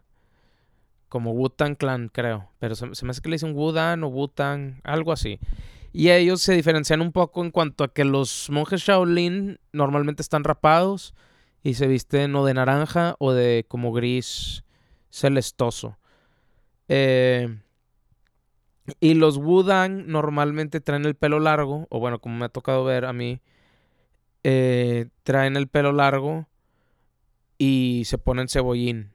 Como 1.10 1.34
Wutan 1.34 1.75
Clan, 1.75 2.07
creo. 2.07 2.49
Pero 2.60 2.75
se, 2.75 2.86
me 2.88 3.12
hace 3.12 3.21
que 3.21 3.27
le 3.27 3.36
dicen 3.36 3.53
Wudan 3.53 4.05
o 4.05 4.07
Wutan, 4.07 4.79
algo 4.86 5.12
así. 5.12 5.38
Y 5.91 6.12
ellos 6.12 6.41
se 6.41 6.53
diferencian 6.53 7.01
un 7.01 7.12
poco 7.12 7.43
en 7.43 7.51
cuanto 7.51 7.84
a 7.84 7.93
que 7.93 8.05
los 8.05 8.49
monjes 8.49 8.79
Shaolin 8.79 9.60
normalmente 9.73 10.21
están 10.21 10.45
rapados 10.45 11.13
y 11.63 11.73
se 11.73 11.88
visten 11.88 12.34
o 12.36 12.45
de 12.45 12.53
naranja 12.53 13.15
o 13.19 13.34
de 13.34 13.65
como 13.67 13.91
gris 13.91 14.63
celestoso. 15.10 15.97
Eh, 16.88 17.53
y 18.99 19.13
los 19.13 19.38
Wudang 19.38 20.08
normalmente 20.08 20.82
traen 20.82 21.06
el 21.06 21.15
pelo 21.15 21.39
largo, 21.39 21.88
o 21.89 21.99
bueno, 21.99 22.19
como 22.19 22.38
me 22.38 22.45
ha 22.45 22.49
tocado 22.49 22.84
ver 22.84 23.06
a 23.06 23.13
mí, 23.13 23.41
eh, 24.43 25.08
traen 25.23 25.56
el 25.56 25.67
pelo 25.67 25.91
largo 25.91 26.47
y 27.58 28.04
se 28.06 28.17
ponen 28.17 28.47
cebollín 28.47 29.13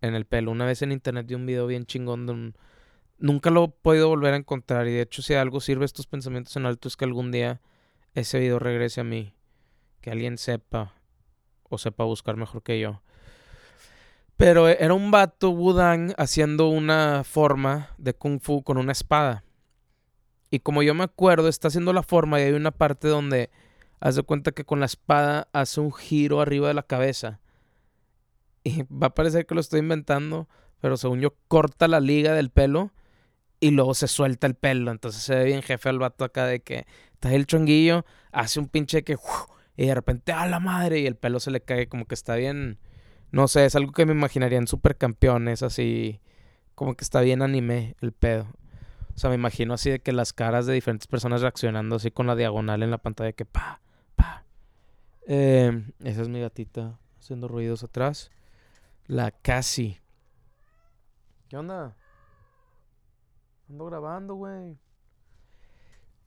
en 0.00 0.14
el 0.14 0.24
pelo. 0.24 0.50
Una 0.50 0.66
vez 0.66 0.82
en 0.82 0.92
internet 0.92 1.26
vi 1.26 1.34
un 1.34 1.46
video 1.46 1.66
bien 1.66 1.86
chingón 1.86 2.26
de 2.26 2.32
un... 2.32 2.54
Nunca 3.18 3.50
lo 3.50 3.64
he 3.64 3.68
podido 3.68 4.08
volver 4.08 4.34
a 4.34 4.36
encontrar 4.36 4.88
y 4.88 4.92
de 4.92 5.02
hecho 5.02 5.22
si 5.22 5.34
algo 5.34 5.60
sirve 5.60 5.84
estos 5.84 6.06
pensamientos 6.06 6.56
en 6.56 6.66
alto 6.66 6.88
es 6.88 6.96
que 6.96 7.04
algún 7.04 7.32
día 7.32 7.60
ese 8.14 8.38
video 8.40 8.58
regrese 8.58 9.00
a 9.00 9.04
mí. 9.04 9.34
Que 10.00 10.10
alguien 10.10 10.36
sepa 10.36 10.94
o 11.62 11.78
sepa 11.78 12.04
buscar 12.04 12.36
mejor 12.36 12.62
que 12.62 12.78
yo. 12.78 13.02
Pero 14.36 14.68
era 14.68 14.92
un 14.92 15.10
vato 15.10 15.50
Wudang 15.50 16.12
haciendo 16.18 16.68
una 16.68 17.24
forma 17.24 17.90
de 17.96 18.14
kung 18.14 18.40
fu 18.40 18.62
con 18.62 18.76
una 18.76 18.92
espada. 18.92 19.44
Y 20.50 20.60
como 20.60 20.82
yo 20.82 20.94
me 20.94 21.04
acuerdo, 21.04 21.48
está 21.48 21.68
haciendo 21.68 21.92
la 21.92 22.02
forma 22.02 22.38
y 22.38 22.44
hay 22.44 22.52
una 22.52 22.70
parte 22.70 23.08
donde 23.08 23.50
hace 23.98 24.22
cuenta 24.22 24.52
que 24.52 24.64
con 24.64 24.80
la 24.80 24.86
espada 24.86 25.48
hace 25.52 25.80
un 25.80 25.92
giro 25.92 26.40
arriba 26.40 26.68
de 26.68 26.74
la 26.74 26.82
cabeza. 26.82 27.40
Y 28.62 28.82
va 28.92 29.08
a 29.08 29.14
parecer 29.14 29.46
que 29.46 29.54
lo 29.54 29.60
estoy 29.60 29.80
inventando, 29.80 30.48
pero 30.80 30.96
según 30.96 31.20
yo 31.20 31.34
corta 31.48 31.88
la 31.88 32.00
liga 32.00 32.34
del 32.34 32.50
pelo 32.50 32.92
y 33.58 33.70
luego 33.70 33.94
se 33.94 34.06
suelta 34.06 34.46
el 34.46 34.54
pelo. 34.54 34.90
Entonces 34.90 35.22
se 35.22 35.34
ve 35.34 35.44
bien 35.44 35.62
jefe 35.62 35.88
al 35.88 35.98
vato 35.98 36.24
acá 36.24 36.46
de 36.46 36.60
que 36.60 36.86
está 37.14 37.32
el 37.32 37.46
chonguillo, 37.46 38.04
hace 38.32 38.60
un 38.60 38.68
pinche 38.68 39.02
que 39.02 39.16
y 39.78 39.86
de 39.86 39.94
repente 39.94 40.32
a 40.32 40.46
la 40.46 40.60
madre 40.60 41.00
y 41.00 41.06
el 41.06 41.16
pelo 41.16 41.40
se 41.40 41.50
le 41.50 41.60
cae 41.60 41.88
como 41.88 42.06
que 42.06 42.14
está 42.14 42.36
bien 42.36 42.78
no 43.36 43.48
sé, 43.48 43.66
es 43.66 43.76
algo 43.76 43.92
que 43.92 44.06
me 44.06 44.12
imaginaría 44.12 44.56
en 44.56 44.66
supercampeones, 44.66 45.62
así 45.62 46.22
como 46.74 46.94
que 46.94 47.04
está 47.04 47.20
bien 47.20 47.42
anime 47.42 47.94
el 48.00 48.12
pedo. 48.12 48.46
O 49.14 49.18
sea, 49.18 49.28
me 49.28 49.36
imagino 49.36 49.74
así 49.74 49.90
de 49.90 49.98
que 49.98 50.12
las 50.12 50.32
caras 50.32 50.64
de 50.64 50.72
diferentes 50.72 51.06
personas 51.06 51.42
reaccionando 51.42 51.96
así 51.96 52.10
con 52.10 52.26
la 52.26 52.34
diagonal 52.34 52.82
en 52.82 52.90
la 52.90 52.96
pantalla 52.96 53.32
que 53.32 53.44
pa, 53.44 53.82
pa. 54.14 54.46
Eh, 55.26 55.84
esa 56.02 56.22
es 56.22 56.30
mi 56.30 56.40
gatita 56.40 56.98
haciendo 57.18 57.46
ruidos 57.46 57.84
atrás. 57.84 58.30
La 59.06 59.32
casi. 59.32 59.98
¿Qué 61.50 61.58
onda? 61.58 61.94
Ando 63.68 63.84
grabando, 63.84 64.34
güey. 64.34 64.78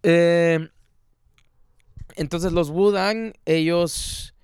Eh, 0.04 0.70
entonces 2.18 2.52
los 2.52 2.70
Wudang, 2.70 3.34
ellos 3.46 4.36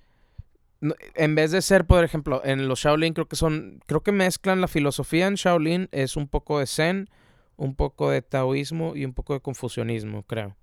en 1.14 1.34
vez 1.34 1.50
de 1.50 1.62
ser, 1.62 1.86
por 1.86 2.04
ejemplo, 2.04 2.42
en 2.44 2.68
los 2.68 2.80
Shaolin 2.80 3.14
creo 3.14 3.28
que 3.28 3.36
son, 3.36 3.80
creo 3.86 4.02
que 4.02 4.12
mezclan 4.12 4.60
la 4.60 4.68
filosofía 4.68 5.26
en 5.26 5.34
Shaolin, 5.34 5.88
es 5.92 6.16
un 6.16 6.28
poco 6.28 6.58
de 6.58 6.66
Zen, 6.66 7.08
un 7.56 7.74
poco 7.74 8.10
de 8.10 8.22
taoísmo 8.22 8.96
y 8.96 9.04
un 9.04 9.14
poco 9.14 9.34
de 9.34 9.40
confucianismo, 9.40 10.22
creo. 10.24 10.56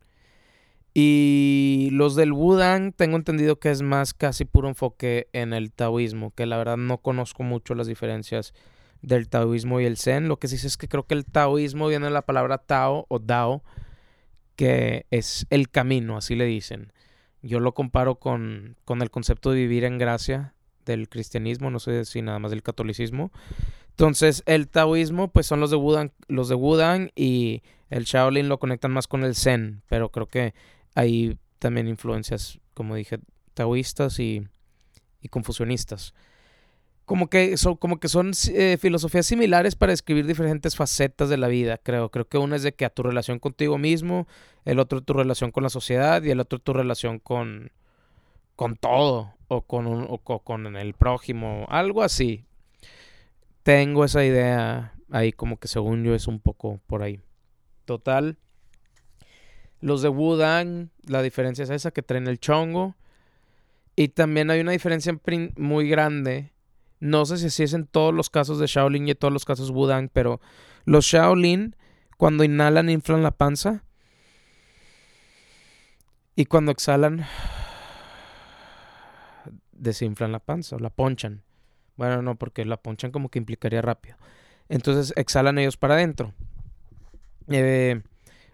Y 0.94 1.90
los 1.92 2.16
del 2.16 2.34
Wudang 2.34 2.94
tengo 2.94 3.18
entendido 3.18 3.60
que 3.60 3.72
es 3.72 3.82
más 3.82 4.14
casi 4.14 4.46
puro 4.46 4.68
enfoque 4.68 5.28
en 5.34 5.54
el 5.54 5.72
taoísmo, 5.72 6.32
que 6.36 6.46
la 6.46 6.58
verdad 6.58 6.78
no 6.78 7.00
conozco 7.00 7.42
mucho 7.42 7.74
las 7.74 7.88
diferencias 7.88 8.54
del 9.02 9.28
taoísmo 9.28 9.80
y 9.80 9.86
el 9.86 9.98
zen. 9.98 10.28
Lo 10.28 10.38
que 10.38 10.48
sí 10.48 10.58
sé 10.58 10.68
es 10.68 10.78
que 10.78 10.88
creo 10.88 11.08
que 11.08 11.16
el 11.16 11.26
taoísmo 11.26 11.88
viene 11.88 12.06
de 12.06 12.12
la 12.12 12.22
palabra 12.22 12.60
tao 12.60 13.08
o 13.10 13.18
dao, 13.18 13.64
que 14.56 15.08
es 15.10 15.48
el 15.50 15.70
camino, 15.70 16.16
así 16.16 16.36
le 16.36 16.46
dicen. 16.46 16.94
Yo 17.44 17.60
lo 17.60 17.74
comparo 17.74 18.16
con, 18.16 18.78
con 18.86 19.02
el 19.02 19.12
concepto 19.12 19.52
de 19.52 19.58
vivir 19.58 19.84
en 19.84 20.00
gracia 20.00 20.54
del 20.86 21.10
cristianismo, 21.10 21.70
no 21.70 21.80
sé 21.80 22.06
si 22.06 22.22
nada 22.22 22.40
más 22.40 22.52
del 22.52 22.64
catolicismo. 22.64 23.32
Entonces, 23.90 24.42
el 24.48 24.68
taoísmo, 24.70 25.28
pues 25.28 25.46
son 25.46 25.60
los 25.60 25.70
de 25.70 25.76
Wudang, 25.78 26.12
los 26.28 26.50
de 26.50 26.56
Wudang 26.56 27.12
y 27.16 27.62
el 27.90 28.06
Shaolin 28.06 28.50
lo 28.50 28.58
conectan 28.58 28.92
más 28.92 29.08
con 29.08 29.24
el 29.24 29.36
Zen, 29.36 29.84
pero 29.88 30.10
creo 30.10 30.28
que 30.28 30.54
hay 30.96 31.38
también 31.60 31.88
influencias, 31.88 32.60
como 32.74 32.96
dije, 32.96 33.20
taoístas 33.54 34.20
y, 34.20 34.48
y 35.22 35.28
confucionistas. 35.28 36.14
Como 37.06 37.30
que 37.30 37.58
son, 37.58 37.76
como 37.76 38.00
que 38.00 38.08
son 38.08 38.32
eh, 38.54 38.78
filosofías 38.80 39.26
similares 39.26 39.76
para 39.76 39.92
describir 39.92 40.26
diferentes 40.26 40.76
facetas 40.76 41.30
de 41.30 41.38
la 41.38 41.48
vida, 41.50 41.78
creo. 41.78 42.10
Creo 42.10 42.28
que 42.28 42.38
una 42.38 42.56
es 42.56 42.64
de 42.64 42.74
que 42.74 42.86
a 42.86 42.90
tu 42.90 43.04
relación 43.04 43.40
contigo 43.40 43.78
mismo, 43.78 44.28
el 44.64 44.80
otro 44.80 45.02
tu 45.02 45.14
relación 45.14 45.52
con 45.52 45.64
la 45.64 45.70
sociedad 45.70 46.24
y 46.24 46.32
el 46.32 46.40
otro 46.40 46.60
tu 46.60 46.72
relación 46.72 47.20
con, 47.20 47.72
con 48.56 48.78
todo 48.78 49.34
o 49.50 49.64
con, 49.64 49.88
un, 49.88 50.06
o 50.08 50.40
con 50.40 50.76
el 50.78 50.94
prójimo, 50.94 51.66
algo 51.70 52.04
así. 52.04 52.46
Tengo 53.64 54.06
esa 54.06 54.24
idea 54.24 54.94
ahí 55.12 55.34
como 55.34 55.58
que 55.58 55.68
según 55.68 56.04
yo 56.04 56.16
es 56.16 56.28
un 56.28 56.40
poco 56.40 56.80
por 56.88 57.04
ahí. 57.04 57.20
Total, 57.86 58.38
los 59.84 60.02
de 60.02 60.08
Wudang, 60.08 60.92
la 61.06 61.22
diferencia 61.22 61.64
es 61.64 61.70
esa, 61.70 61.92
que 61.92 62.02
traen 62.02 62.28
el 62.28 62.40
chongo. 62.40 62.96
Y 63.98 64.08
también 64.08 64.50
hay 64.50 64.62
una 64.62 64.72
diferencia 64.72 65.14
muy 65.58 65.90
grande. 65.90 66.53
No 67.04 67.26
sé 67.26 67.38
si 67.38 67.48
así 67.48 67.64
es 67.64 67.74
en 67.74 67.86
todos 67.86 68.14
los 68.14 68.30
casos 68.30 68.60
de 68.60 68.66
Shaolin 68.66 69.10
y 69.10 69.12
en 69.12 69.18
todos 69.18 69.34
los 69.34 69.44
casos 69.44 69.72
Wudang, 69.72 70.08
pero 70.08 70.40
los 70.86 71.04
Shaolin, 71.04 71.76
cuando 72.18 72.46
inhalan, 72.46 72.90
inflan 72.90 73.22
la 73.22 73.32
panza. 73.32 73.84
Y 76.38 76.46
cuando 76.46 76.72
exhalan, 76.72 77.26
desinflan 79.74 80.32
la 80.32 80.40
panza 80.40 80.78
o 80.78 80.80
la 80.80 80.92
ponchan. 80.92 81.44
Bueno, 81.98 82.22
no, 82.22 82.36
porque 82.38 82.64
la 82.64 82.78
ponchan 82.78 83.12
como 83.12 83.28
que 83.28 83.38
implicaría 83.38 83.82
rápido. 83.82 84.16
Entonces 84.70 85.12
exhalan 85.18 85.58
ellos 85.58 85.76
para 85.76 85.96
adentro. 85.96 86.34
Eh, 87.50 88.02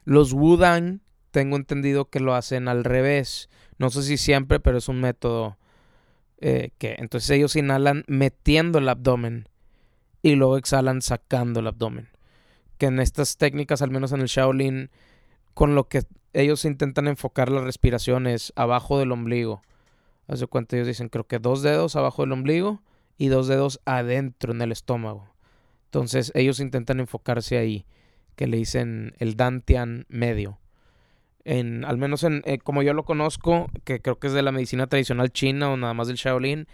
los 0.05 0.33
Wudang 0.33 1.01
tengo 1.29 1.55
entendido 1.55 2.09
que 2.09 2.19
lo 2.19 2.33
hacen 2.33 2.67
al 2.67 2.83
revés. 2.83 3.47
No 3.77 3.91
sé 3.91 4.01
si 4.01 4.17
siempre, 4.17 4.59
pero 4.59 4.79
es 4.79 4.87
un 4.87 5.01
método 5.01 5.58
eh, 6.41 6.71
que 6.77 6.95
entonces 6.99 7.29
ellos 7.31 7.55
inhalan 7.55 8.03
metiendo 8.07 8.79
el 8.79 8.87
abdomen 8.89 9.47
y 10.21 10.35
luego 10.35 10.57
exhalan 10.57 11.01
sacando 11.01 11.59
el 11.59 11.67
abdomen. 11.67 12.09
Que 12.77 12.87
en 12.87 12.99
estas 12.99 13.37
técnicas, 13.37 13.81
al 13.81 13.91
menos 13.91 14.11
en 14.11 14.21
el 14.21 14.27
Shaolin, 14.27 14.89
con 15.53 15.75
lo 15.75 15.89
que 15.89 16.03
ellos 16.33 16.63
intentan 16.65 17.07
enfocar 17.07 17.49
la 17.49 17.61
respiración 17.61 18.27
es 18.27 18.53
abajo 18.55 18.99
del 18.99 19.11
ombligo. 19.11 19.61
Hace 20.27 20.47
cuenta, 20.47 20.75
ellos 20.75 20.87
dicen, 20.87 21.09
creo 21.09 21.27
que 21.27 21.39
dos 21.39 21.61
dedos 21.61 21.95
abajo 21.95 22.21
del 22.21 22.31
ombligo 22.31 22.81
y 23.17 23.27
dos 23.27 23.47
dedos 23.47 23.81
adentro 23.85 24.53
en 24.53 24.61
el 24.61 24.71
estómago. 24.71 25.27
Entonces 25.85 26.31
ellos 26.35 26.59
intentan 26.59 26.99
enfocarse 26.99 27.57
ahí, 27.57 27.85
que 28.35 28.47
le 28.47 28.57
dicen 28.57 29.13
el 29.17 29.35
Dantian 29.35 30.05
medio 30.07 30.59
en, 31.45 31.85
al 31.85 31.97
menos 31.97 32.23
en, 32.23 32.41
eh, 32.45 32.59
como 32.59 32.81
yo 32.81 32.93
lo 32.93 33.03
conozco, 33.03 33.69
que 33.83 34.01
creo 34.01 34.19
que 34.19 34.27
es 34.27 34.33
de 34.33 34.41
la 34.41 34.51
medicina 34.51 34.87
tradicional 34.87 35.31
china 35.31 35.69
o 35.69 35.77
nada 35.77 35.93
más 35.93 36.07
del 36.07 36.17
Shaolin, 36.17 36.67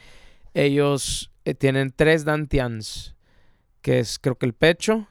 ellos 0.54 1.32
eh, 1.46 1.54
tienen 1.54 1.94
tres 1.96 2.26
dantians, 2.26 3.16
que 3.82 4.00
es 4.00 4.20
creo 4.20 4.36
que 4.36 4.46
el 4.46 4.54
pecho, 4.54 5.08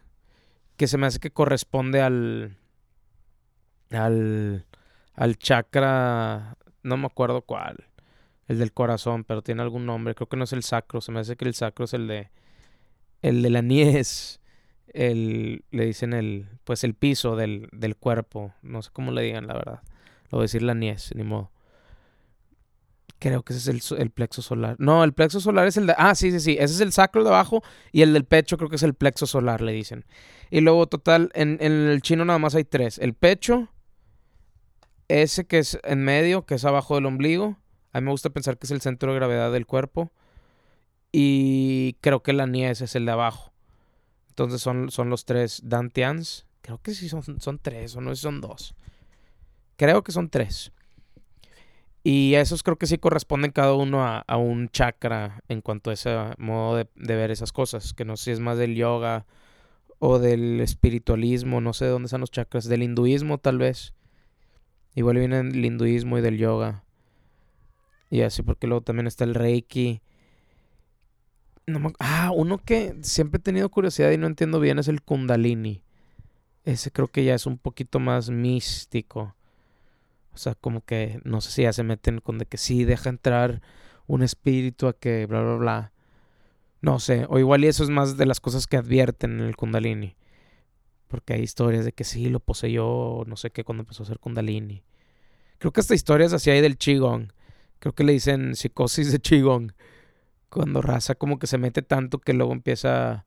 que 0.77 0.87
se 0.87 0.99
me 0.99 1.07
hace 1.07 1.21
que 1.21 1.31
corresponde 1.31 2.01
al, 2.01 2.57
al, 3.91 4.67
al 5.15 5.39
chakra, 5.39 6.57
no 6.83 6.97
me 6.97 7.07
acuerdo 7.07 7.43
cuál, 7.43 7.85
el 8.49 8.59
del 8.59 8.73
corazón, 8.73 9.25
pero 9.25 9.43
tiene 9.43 9.63
algún 9.63 9.87
nombre, 9.87 10.15
creo 10.15 10.29
que 10.29 10.37
no 10.37 10.45
es 10.45 10.53
el 10.53 10.63
sacro, 10.63 11.01
se 11.01 11.13
me 11.13 11.21
hace 11.21 11.37
que 11.37 11.45
el 11.45 11.55
sacro 11.55 11.85
es 11.85 11.95
el 11.95 12.09
de, 12.09 12.31
el 13.23 13.43
de 13.43 13.51
la 13.51 13.63
niez 13.63 14.41
el, 14.89 15.65
le 15.71 15.87
dicen 15.87 16.13
el, 16.13 16.49
pues 16.65 16.85
el 16.85 16.95
piso 16.95 17.37
del, 17.37 17.69
del 17.73 17.97
cuerpo. 17.97 18.53
No 18.63 18.83
sé 18.83 18.91
cómo 18.93 19.13
le 19.13 19.23
digan, 19.23 19.47
la 19.47 19.55
verdad. 19.55 19.81
Lo 20.31 20.39
voy 20.39 20.41
a 20.41 20.43
decir 20.43 20.63
la 20.63 20.75
niez, 20.75 21.11
ni 21.15 21.23
modo. 21.23 21.51
Creo 23.19 23.43
que 23.43 23.55
ese 23.55 23.71
es 23.71 23.93
el, 23.93 23.99
el, 23.99 24.11
plexo 24.11 24.43
solar. 24.43 24.77
No, 24.79 25.03
el 25.03 25.15
plexo 25.15 25.41
solar 25.41 25.67
es 25.67 25.77
el 25.77 25.87
de... 25.87 25.95
Ah, 25.97 26.15
sí, 26.15 26.31
sí, 26.31 26.41
sí. 26.41 26.57
Ese 26.61 26.75
es 26.75 26.81
el 26.81 26.93
sacro 26.93 27.23
de 27.25 27.31
abajo 27.31 27.63
y 27.91 28.03
el 28.03 28.13
del 28.13 28.25
pecho 28.25 28.59
creo 28.59 28.69
que 28.69 28.77
es 28.77 28.83
el 28.83 28.95
plexo 28.95 29.27
solar, 29.27 29.63
le 29.63 29.73
dicen. 29.73 30.05
Y 30.51 30.61
luego, 30.61 30.87
total, 30.87 31.31
en, 31.35 31.57
en 31.61 31.73
el 31.73 32.03
chino 32.03 32.25
nada 32.25 32.39
más 32.39 32.55
hay 32.55 32.65
tres. 32.65 32.99
El 32.99 33.15
pecho, 33.15 33.69
ese 35.09 35.47
que 35.47 35.59
es 35.59 35.79
en 35.85 36.05
medio, 36.05 36.45
que 36.45 36.57
es 36.57 36.65
abajo 36.65 36.97
del 36.97 37.07
ombligo. 37.07 37.57
A 37.93 38.01
mí 38.01 38.05
me 38.05 38.11
gusta 38.11 38.31
pensar 38.31 38.59
que 38.59 38.67
es 38.67 38.73
el 38.73 38.83
centro 38.83 39.13
de 39.13 39.17
gravedad 39.17 39.53
del 39.53 39.67
cuerpo. 39.67 40.13
Y 41.11 41.97
creo 42.01 42.23
que 42.23 42.33
la 42.33 42.47
niez 42.47 42.83
es 42.83 42.95
el 42.97 43.07
de 43.07 43.13
abajo. 43.13 43.54
Entonces 44.35 44.63
son, 44.63 44.91
son 44.91 45.11
los 45.11 45.27
tres 45.27 45.61
Dantians. 45.63 46.45
Creo 46.61 46.79
que 46.83 46.93
sí 46.93 47.09
son, 47.09 47.23
son 47.41 47.61
tres, 47.61 47.95
o 47.95 48.01
no 48.01 48.17
son 48.17 48.41
dos. 48.41 48.75
Creo 49.77 50.03
que 50.03 50.11
son 50.11 50.29
tres. 50.29 50.73
Y 52.03 52.35
esos 52.35 52.65
creo 52.65 52.77
que 52.77 52.89
sí 52.89 52.99
corresponden 52.99 53.53
cada 53.53 53.75
uno 53.75 54.05
a, 54.05 54.37
un 54.37 54.69
chakra 54.71 55.41
en 55.49 55.61
cuanto 55.61 55.91
a 55.91 55.93
ese 55.93 56.11
modo 56.37 56.77
de, 56.77 56.87
ver 56.97 57.31
esas 57.31 57.53
cosas. 57.53 57.95
Que 57.95 58.05
no 58.05 58.17
sé 58.17 58.25
si 58.25 58.31
es 58.33 58.41
más 58.41 58.59
del 58.59 58.75
yoga 58.75 59.25
o 60.01 60.19
del 60.19 60.61
espiritualismo, 60.61 61.61
no 61.61 61.73
sé 61.73 61.85
de 61.85 61.93
dónde 61.93 62.07
están 62.07 62.21
los 62.21 62.33
chakras. 62.33 62.65
Del 62.65 62.83
hinduismo 62.83 63.39
tal 63.39 63.59
vez. 63.59 63.95
Igual 64.97 65.19
viene 65.19 65.39
el 65.39 65.65
hinduismo 65.65 66.19
y 66.19 66.23
del 66.23 66.39
yoga. 66.39 66.85
Y 68.11 68.23
así 68.23 68.43
porque 68.43 68.67
luego 68.67 68.83
también 68.83 69.07
está 69.07 69.23
el 69.23 69.35
reiki 69.35 70.03
ah, 71.99 72.31
uno 72.35 72.59
que 72.59 72.97
siempre 73.03 73.39
he 73.39 73.43
tenido 73.43 73.69
curiosidad 73.69 74.11
y 74.11 74.19
no 74.19 74.27
entiendo 74.27 74.61
bien 74.61 74.79
es 74.79 74.89
el 74.89 75.03
Kundalini. 75.03 75.83
Ese 76.65 76.91
creo 76.91 77.09
que 77.09 77.25
ya 77.25 77.35
es 77.35 77.47
un 77.47 77.59
poquito 77.59 78.01
más 78.01 78.31
místico. 78.31 79.35
O 80.33 80.37
sea, 80.39 80.55
como 80.55 80.85
que 80.85 81.21
no 81.25 81.41
sé 81.41 81.51
si 81.51 81.63
ya 81.63 81.73
se 81.73 81.83
meten 81.83 82.21
con 82.21 82.39
de 82.39 82.47
que 82.47 82.57
sí 82.57 82.85
deja 82.85 83.11
entrar 83.11 83.63
un 84.07 84.23
espíritu 84.23 84.89
a 84.89 84.93
que 84.95 85.27
bla 85.27 85.43
bla 85.43 85.57
bla. 85.57 85.93
No 86.81 86.99
sé, 86.99 87.27
o 87.29 87.39
igual 87.39 87.65
y 87.65 87.69
eso 87.69 87.85
es 87.85 87.91
más 87.91 88.17
de 88.17 88.27
las 88.27 88.41
cosas 88.41 88.67
que 88.67 88.77
advierten 88.77 89.41
en 89.41 89.47
el 89.47 89.57
Kundalini. 89.57 90.17
Porque 91.09 91.35
hay 91.35 91.43
historias 91.43 91.85
de 91.85 91.93
que 91.93 92.05
sí 92.05 92.29
lo 92.29 92.41
poseyó, 92.41 93.25
no 93.27 93.37
sé 93.37 93.51
qué, 93.51 93.65
cuando 93.65 93.83
empezó 93.83 94.03
a 94.03 94.07
hacer 94.07 94.19
Kundalini. 94.19 94.83
Creo 95.59 95.73
que 95.73 95.81
esta 95.81 95.95
historia 95.95 96.27
es 96.27 96.33
así 96.33 96.51
ahí 96.51 96.61
del 96.61 96.77
Qigong. 96.77 97.33
Creo 97.79 97.95
que 97.95 98.05
le 98.05 98.13
dicen 98.13 98.57
psicosis 98.57 99.13
de 99.13 99.21
Qigong 99.21 99.73
cuando 100.55 100.81
raza 100.83 101.15
como 101.15 101.39
que 101.39 101.47
se 101.47 101.59
mete 101.59 101.83
tanto 101.83 102.19
que 102.19 102.33
luego 102.33 102.53
empieza... 102.53 103.25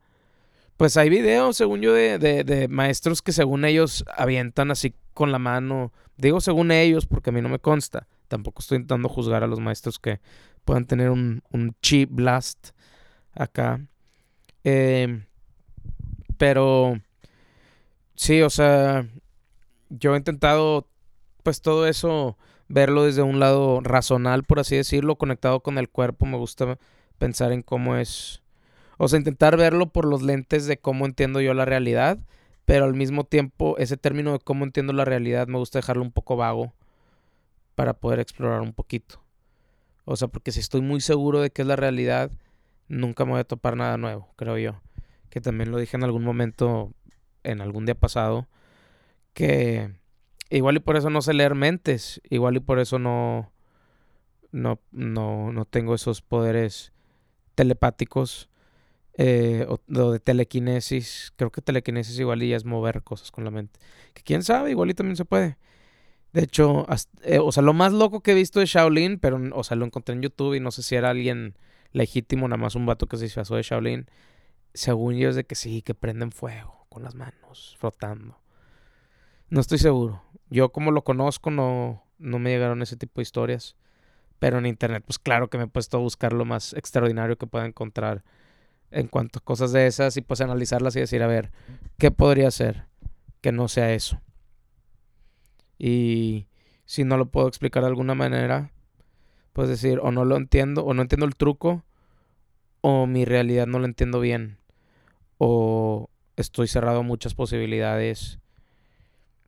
Pues 0.78 0.96
hay 0.96 1.10
videos, 1.10 1.58
según 1.58 1.82
yo, 1.82 1.94
de, 1.94 2.20
de, 2.20 2.68
maestros 2.68 3.24
que 3.24 3.32
según 3.32 3.66
ellos 3.66 4.06
avientan 4.16 4.70
así 4.70 4.94
con 5.16 5.32
la 5.32 5.40
mano. 5.40 5.92
Digo 6.18 6.40
según 6.40 6.72
ellos 6.72 7.08
porque 7.08 7.32
a 7.32 7.34
mí 7.34 7.42
no 7.42 7.50
me 7.50 7.58
consta. 7.58 8.08
Tampoco 8.28 8.62
estoy 8.62 8.78
intentando 8.78 9.10
juzgar 9.10 9.44
a 9.44 9.48
los 9.48 9.60
maestros 9.60 9.98
que 9.98 10.20
puedan 10.66 10.86
tener 10.86 11.10
un, 11.10 11.42
un 11.52 11.76
chi 11.82 12.06
blast 12.06 12.70
acá. 13.34 13.82
Em, 14.64 15.26
pero 16.38 17.00
sí, 18.16 18.42
o 18.42 18.50
sea, 18.50 19.08
yo 19.90 20.14
he 20.14 20.18
intentado 20.18 20.88
pues 21.44 21.62
todo 21.62 21.88
eso 21.88 22.38
verlo 22.68 23.06
desde 23.06 23.22
un 23.22 23.40
lado 23.40 23.80
razonal, 23.82 24.44
por 24.44 24.60
así 24.60 24.76
decirlo, 24.76 25.18
conectado 25.18 25.62
con 25.62 25.78
el 25.78 25.90
cuerpo. 25.90 26.26
Me 26.26 26.38
gusta 26.38 26.78
pensar 27.18 27.52
en 27.52 27.62
cómo 27.62 27.96
es, 27.98 28.42
o 28.98 29.08
sea, 29.08 29.20
intentar 29.20 29.58
verlo 29.58 29.90
por 29.90 30.06
los 30.06 30.22
lentes 30.22 30.66
de 30.66 30.78
cómo 30.78 31.06
entiendo 31.06 31.42
yo 31.42 31.54
la 31.54 31.66
realidad, 31.66 32.20
pero 32.66 32.86
al 32.86 32.94
mismo 32.94 33.24
tiempo 33.24 33.78
ese 33.78 33.98
término 33.98 34.34
de 34.34 34.40
cómo 34.40 34.66
entiendo 34.66 34.94
la 34.94 35.06
realidad 35.06 35.48
me 35.48 35.58
gusta 35.58 35.80
dejarlo 35.80 36.04
un 36.04 36.12
poco 36.12 36.36
vago 36.36 36.74
para 37.76 37.94
poder 37.94 38.20
explorar 38.20 38.62
un 38.62 38.74
poquito. 38.74 39.22
O 40.06 40.16
sea, 40.16 40.28
porque 40.30 40.52
si 40.52 40.60
estoy 40.60 40.82
muy 40.82 41.02
seguro 41.02 41.42
de 41.42 41.50
que 41.52 41.62
es 41.62 41.68
la 41.68 41.76
realidad, 41.76 42.32
nunca 42.88 43.26
me 43.26 43.32
voy 43.32 43.42
a 43.42 43.44
topar 43.44 43.76
nada 43.76 43.98
nuevo, 43.98 44.30
creo 44.36 44.58
yo. 44.58 44.82
Que 45.30 45.42
también 45.42 45.70
lo 45.72 45.78
dije 45.78 45.98
en 45.98 46.04
algún 46.04 46.24
momento, 46.24 46.94
en 47.44 47.62
algún 47.62 47.86
día 47.86 47.96
pasado, 47.96 48.48
que 49.34 49.92
igual 50.50 50.78
y 50.78 50.80
por 50.80 50.98
eso 50.98 51.10
no 51.10 51.22
sé 51.22 51.34
leer 51.34 51.56
mentes, 51.56 52.22
igual 52.30 52.56
y 52.56 52.60
por 52.60 52.80
eso 52.80 53.00
no, 53.00 53.52
no, 54.52 54.80
no, 54.92 55.52
no 55.52 55.66
tengo 55.66 55.94
esos 55.94 56.22
poderes 56.22 56.94
telepáticos. 57.58 58.50
Eh, 59.20 59.66
o, 59.68 60.12
de 60.12 60.20
telequinesis. 60.20 61.34
Creo 61.36 61.52
que 61.52 61.62
telequinesis 61.62 62.20
igual 62.20 62.44
y 62.44 62.54
es 62.54 62.66
mover 62.66 63.02
cosas 63.02 63.32
con 63.32 63.44
la 63.44 63.52
mente. 63.52 63.80
Que 64.14 64.22
quién 64.22 64.44
sabe, 64.44 64.70
igual 64.70 64.92
y 64.92 64.94
también 64.94 65.16
se 65.18 65.26
puede. 65.26 65.58
De 66.34 66.44
hecho, 66.44 66.86
eh, 67.24 67.40
o 67.40 67.52
sea, 67.52 67.64
lo 67.64 67.74
más 67.74 67.94
loco 67.94 68.22
que 68.22 68.32
he 68.32 68.36
visto 68.36 68.60
de 68.60 68.68
Shaolin, 68.68 69.18
pero, 69.18 69.42
o 69.54 69.64
sea, 69.64 69.76
lo 69.76 69.86
encontré 69.86 70.14
en 70.14 70.22
YouTube 70.22 70.54
y 70.54 70.60
no 70.60 70.70
sé 70.70 70.84
si 70.84 70.96
era 70.96 71.10
alguien 71.10 71.56
legítimo, 71.94 72.48
nada 72.48 72.62
más 72.62 72.76
un 72.76 72.86
vato 72.86 73.08
que 73.08 73.18
se 73.18 73.24
disfrazó 73.24 73.56
de 73.56 73.64
Shaolin. 73.64 74.08
Según 74.76 75.16
yo 75.16 75.30
es 75.30 75.36
de 75.36 75.46
que 75.46 75.56
sí, 75.56 75.82
que 75.82 75.96
prenden 75.96 76.32
fuego 76.32 76.86
con 76.90 77.02
las 77.02 77.16
manos, 77.16 77.76
frotando. 77.80 78.40
No 79.50 79.62
estoy 79.62 79.80
seguro. 79.80 80.22
Yo 80.52 80.72
como 80.72 80.92
lo 80.92 81.04
conozco 81.04 81.50
no, 81.50 82.04
no 82.20 82.38
me 82.38 82.52
llegaron 82.52 82.84
ese 82.84 82.98
tipo 82.98 83.14
de 83.16 83.24
historias. 83.24 83.76
Pero 84.40 84.60
en 84.60 84.66
internet, 84.66 85.04
pues 85.06 85.20
claro 85.20 85.50
que 85.50 85.58
me 85.58 85.66
he 85.66 85.68
puesto 85.68 85.98
a 85.98 86.00
buscar 86.02 86.34
lo 86.34 86.46
más 86.46 86.74
extraordinario 86.74 87.38
que 87.38 87.48
pueda 87.48 87.66
encontrar 87.66 88.24
en 88.92 89.08
cuanto 89.08 89.40
a 89.40 89.44
cosas 89.44 89.72
de 89.72 89.88
esas 89.88 90.16
y 90.18 90.22
pues 90.22 90.42
analizarlas 90.42 90.96
y 90.96 91.00
decir, 91.00 91.24
a 91.24 91.28
ver, 91.28 91.52
¿qué 91.98 92.12
podría 92.12 92.52
ser 92.52 92.86
que 93.42 93.52
no 93.52 93.68
sea 93.68 93.94
eso? 93.94 94.22
Y 95.80 96.48
si 96.86 97.04
no 97.04 97.18
lo 97.18 97.28
puedo 97.28 97.48
explicar 97.48 97.84
de 97.84 97.90
alguna 97.90 98.16
manera, 98.16 98.72
pues 99.54 99.70
decir, 99.70 100.00
o 100.02 100.12
no 100.12 100.24
lo 100.26 100.38
entiendo, 100.38 100.86
o 100.86 100.94
no 100.94 101.02
entiendo 101.02 101.26
el 101.26 101.36
truco, 101.36 101.84
o 102.82 103.08
mi 103.08 103.26
realidad 103.26 103.68
no 103.68 103.80
lo 103.80 103.86
entiendo 103.86 104.20
bien, 104.20 104.58
o 105.38 106.10
estoy 106.36 106.68
cerrado 106.68 107.00
a 107.00 107.04
muchas 107.04 107.34
posibilidades 107.34 108.40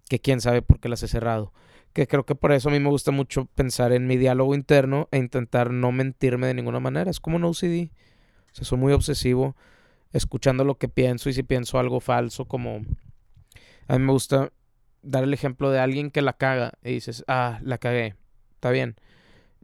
que 0.09 0.19
quién 0.19 0.41
sabe 0.41 0.61
por 0.61 0.79
qué 0.79 0.89
las 0.89 1.03
he 1.03 1.07
cerrado. 1.07 1.53
Que 1.93 2.07
creo 2.07 2.25
que 2.25 2.35
por 2.35 2.51
eso 2.51 2.69
a 2.69 2.71
mí 2.71 2.79
me 2.79 2.89
gusta 2.89 3.11
mucho 3.11 3.45
pensar 3.45 3.91
en 3.93 4.07
mi 4.07 4.17
diálogo 4.17 4.55
interno 4.55 5.07
e 5.11 5.17
intentar 5.17 5.71
no 5.71 5.91
mentirme 5.91 6.47
de 6.47 6.53
ninguna 6.53 6.79
manera. 6.79 7.09
Es 7.09 7.19
como 7.19 7.37
un 7.37 7.43
OCD. 7.43 7.89
O 8.51 8.55
sea, 8.55 8.65
soy 8.65 8.77
muy 8.77 8.93
obsesivo 8.93 9.55
escuchando 10.13 10.63
lo 10.63 10.77
que 10.77 10.87
pienso 10.87 11.29
y 11.29 11.33
si 11.33 11.43
pienso 11.43 11.79
algo 11.79 11.99
falso, 11.99 12.45
como 12.45 12.81
a 13.87 13.97
mí 13.97 14.05
me 14.05 14.11
gusta 14.11 14.51
dar 15.01 15.23
el 15.23 15.33
ejemplo 15.33 15.71
de 15.71 15.79
alguien 15.79 16.11
que 16.11 16.21
la 16.21 16.33
caga 16.33 16.73
y 16.83 16.93
dices, 16.93 17.23
ah, 17.27 17.59
la 17.63 17.77
cagué, 17.77 18.15
está 18.55 18.71
bien. 18.71 18.95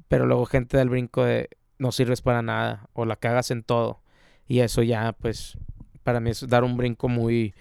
Pero 0.08 0.26
luego 0.26 0.46
gente 0.46 0.78
del 0.78 0.90
brinco 0.90 1.24
de 1.24 1.50
no 1.78 1.92
sirves 1.92 2.22
para 2.22 2.42
nada 2.42 2.90
o 2.94 3.06
la 3.06 3.16
cagas 3.16 3.52
en 3.52 3.64
todo. 3.64 4.02
Y 4.48 4.60
eso 4.60 4.84
ya, 4.84 5.14
pues, 5.14 5.58
para 6.04 6.20
mí 6.20 6.30
es 6.30 6.48
dar 6.48 6.64
un 6.64 6.78
brinco 6.78 7.10
muy 7.10 7.54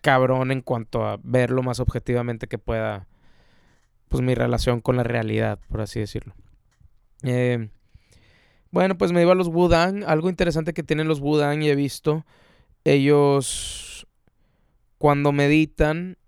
cabrón 0.00 0.50
en 0.50 0.62
cuanto 0.62 1.06
a 1.06 1.18
ver 1.22 1.50
lo 1.50 1.62
más 1.62 1.78
objetivamente 1.80 2.48
que 2.48 2.58
pueda, 2.58 3.06
pues, 4.12 4.22
mi 4.22 4.34
relación 4.34 4.80
con 4.80 4.96
la 4.96 5.02
realidad, 5.02 5.58
por 5.68 5.80
así 5.80 5.98
decirlo. 5.98 6.34
Eh, 7.22 7.70
bueno, 8.70 8.98
pues 8.98 9.10
me 9.12 9.22
iba 9.22 9.32
a 9.32 9.34
los 9.34 9.48
Wudang. 9.48 10.04
Algo 10.04 10.28
interesante 10.28 10.74
que 10.74 10.82
tienen 10.82 11.08
los 11.08 11.20
Wudang 11.20 11.62
y 11.62 11.70
he 11.70 11.74
visto, 11.74 12.26
ellos 12.84 14.06
cuando 14.98 15.32
meditan 15.32 16.18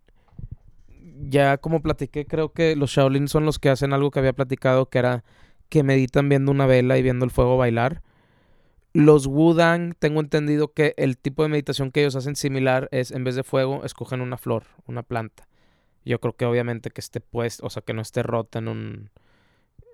ya 1.28 1.58
como 1.58 1.82
platiqué, 1.82 2.26
creo 2.26 2.52
que 2.52 2.74
los 2.74 2.90
Shaolin 2.90 3.28
son 3.28 3.44
los 3.44 3.58
que 3.58 3.68
hacen 3.68 3.92
algo 3.92 4.10
que 4.10 4.18
había 4.18 4.32
platicado, 4.32 4.86
que 4.86 4.98
era 4.98 5.24
que 5.68 5.82
meditan 5.82 6.28
viendo 6.28 6.50
una 6.52 6.66
vela 6.66 6.96
y 6.96 7.02
viendo 7.02 7.24
el 7.24 7.30
fuego 7.30 7.56
bailar. 7.56 8.02
Los 8.94 9.26
Wudang, 9.26 9.92
tengo 9.98 10.20
entendido 10.20 10.72
que 10.72 10.94
el 10.96 11.18
tipo 11.18 11.42
de 11.42 11.50
meditación 11.50 11.90
que 11.90 12.00
ellos 12.00 12.16
hacen 12.16 12.36
similar 12.36 12.88
es, 12.92 13.10
en 13.10 13.24
vez 13.24 13.34
de 13.34 13.42
fuego, 13.42 13.84
escogen 13.84 14.20
una 14.20 14.38
flor, 14.38 14.64
una 14.86 15.02
planta. 15.02 15.46
Yo 16.04 16.20
creo 16.20 16.36
que 16.36 16.44
obviamente 16.44 16.90
que 16.90 17.00
esté 17.00 17.20
puesto, 17.20 17.66
o 17.66 17.70
sea, 17.70 17.82
que 17.82 17.94
no 17.94 18.02
esté 18.02 18.22
rota 18.22 18.58
en 18.58 18.68
un, 18.68 19.10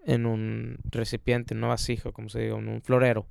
en 0.05 0.27
un 0.27 0.79
recipiente, 0.85 1.55
en 1.55 1.59
una 1.59 1.69
vasija, 1.69 2.13
como 2.13 2.29
se 2.29 2.41
diga, 2.41 2.59
en 2.59 2.69
un 2.69 2.83
florero. 2.83 3.27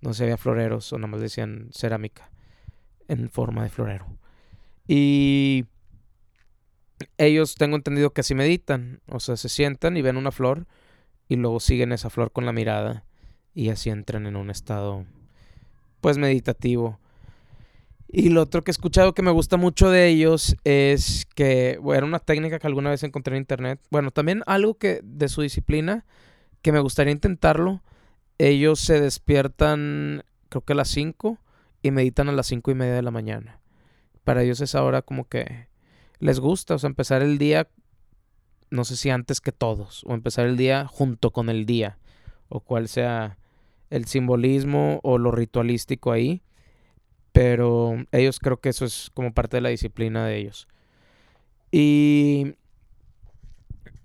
No 0.00 0.14
se 0.14 0.24
veía 0.24 0.36
floreros, 0.36 0.92
o 0.92 0.98
nada 0.98 1.08
más 1.08 1.20
decían 1.20 1.68
cerámica 1.72 2.30
en 3.08 3.30
forma 3.30 3.62
de 3.62 3.68
florero. 3.70 4.06
Y 4.86 5.66
ellos 7.18 7.54
tengo 7.56 7.76
entendido 7.76 8.12
que 8.12 8.20
así 8.20 8.34
meditan, 8.34 9.00
o 9.08 9.20
sea, 9.20 9.36
se 9.36 9.48
sientan 9.48 9.96
y 9.96 10.02
ven 10.02 10.16
una 10.16 10.32
flor 10.32 10.66
y 11.28 11.36
luego 11.36 11.60
siguen 11.60 11.92
esa 11.92 12.10
flor 12.10 12.32
con 12.32 12.46
la 12.46 12.52
mirada 12.52 13.04
y 13.54 13.70
así 13.70 13.90
entran 13.90 14.26
en 14.26 14.36
un 14.36 14.50
estado 14.50 15.04
pues 16.00 16.18
meditativo. 16.18 16.98
Y 18.14 18.28
lo 18.28 18.42
otro 18.42 18.62
que 18.62 18.70
he 18.70 18.72
escuchado 18.72 19.14
que 19.14 19.22
me 19.22 19.30
gusta 19.30 19.56
mucho 19.56 19.88
de 19.88 20.06
ellos 20.06 20.54
es 20.64 21.26
que 21.34 21.78
bueno, 21.80 21.96
era 21.96 22.06
una 22.06 22.18
técnica 22.18 22.58
que 22.58 22.66
alguna 22.66 22.90
vez 22.90 23.02
encontré 23.02 23.34
en 23.34 23.40
internet. 23.40 23.80
Bueno, 23.90 24.10
también 24.10 24.42
algo 24.44 24.74
que 24.74 25.00
de 25.02 25.30
su 25.30 25.40
disciplina 25.40 26.04
que 26.60 26.72
me 26.72 26.80
gustaría 26.80 27.12
intentarlo. 27.12 27.82
Ellos 28.36 28.80
se 28.80 29.00
despiertan 29.00 30.24
creo 30.50 30.62
que 30.62 30.74
a 30.74 30.76
las 30.76 30.88
5 30.88 31.38
y 31.82 31.90
meditan 31.90 32.28
a 32.28 32.32
las 32.32 32.48
5 32.48 32.70
y 32.70 32.74
media 32.74 32.92
de 32.92 33.02
la 33.02 33.10
mañana. 33.10 33.60
Para 34.24 34.42
ellos 34.42 34.60
es 34.60 34.74
ahora 34.74 35.00
como 35.00 35.26
que 35.26 35.68
les 36.18 36.38
gusta, 36.38 36.74
o 36.74 36.78
sea, 36.78 36.88
empezar 36.88 37.22
el 37.22 37.38
día, 37.38 37.68
no 38.68 38.84
sé 38.84 38.96
si 38.96 39.08
antes 39.08 39.40
que 39.40 39.52
todos, 39.52 40.04
o 40.06 40.12
empezar 40.12 40.46
el 40.46 40.58
día 40.58 40.86
junto 40.86 41.30
con 41.30 41.48
el 41.48 41.64
día, 41.64 41.98
o 42.50 42.60
cuál 42.60 42.88
sea 42.88 43.38
el 43.88 44.04
simbolismo 44.04 45.00
o 45.02 45.16
lo 45.16 45.30
ritualístico 45.30 46.12
ahí, 46.12 46.42
pero 47.32 48.04
ellos 48.12 48.38
creo 48.38 48.60
que 48.60 48.68
eso 48.68 48.84
es 48.84 49.10
como 49.14 49.32
parte 49.32 49.56
de 49.56 49.62
la 49.62 49.68
disciplina 49.70 50.26
de 50.26 50.38
ellos. 50.38 50.68
Y 51.70 52.54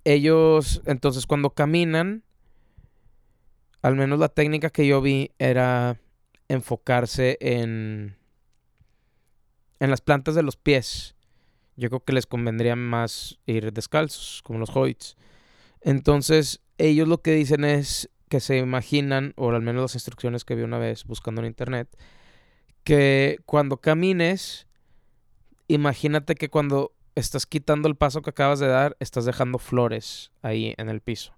ellos, 0.04 0.82
entonces 0.86 1.26
cuando 1.26 1.52
caminan, 1.52 2.24
al 3.82 3.96
menos 3.96 4.20
la 4.20 4.30
técnica 4.30 4.70
que 4.70 4.88
yo 4.88 5.02
vi 5.02 5.32
era 5.38 6.00
enfocarse 6.48 7.38
en 7.42 8.16
en 9.80 9.92
las 9.92 10.02
plantas 10.02 10.34
de 10.34 10.42
los 10.42 10.56
pies 10.56 11.18
yo 11.78 11.90
creo 11.90 12.04
que 12.04 12.14
les 12.14 12.26
convendría 12.26 12.76
más 12.76 13.40
ir 13.46 13.72
descalzos, 13.72 14.42
como 14.44 14.60
los 14.60 14.76
hobbits. 14.76 15.16
Entonces, 15.82 16.60
ellos 16.80 17.08
lo 17.08 17.22
que 17.22 17.32
dicen 17.32 17.64
es 17.64 18.10
que 18.30 18.40
se 18.40 18.58
imaginan, 18.58 19.34
o 19.38 19.52
al 19.52 19.62
menos 19.62 19.84
las 19.84 19.94
instrucciones 19.94 20.44
que 20.44 20.56
vi 20.56 20.64
una 20.64 20.80
vez 20.80 21.06
buscando 21.06 21.42
en 21.42 21.48
internet, 21.48 21.88
que 22.88 23.42
cuando 23.46 23.82
camines, 23.82 24.66
imagínate 25.68 26.36
que 26.36 26.48
cuando 26.48 26.94
estás 27.16 27.46
quitando 27.46 27.90
el 27.90 27.98
paso 27.98 28.22
que 28.22 28.30
acabas 28.30 28.60
de 28.60 28.68
dar, 28.68 28.96
estás 29.02 29.26
dejando 29.26 29.58
flores 29.58 30.32
ahí 30.42 30.74
en 30.78 30.88
el 30.88 31.02
piso. 31.02 31.34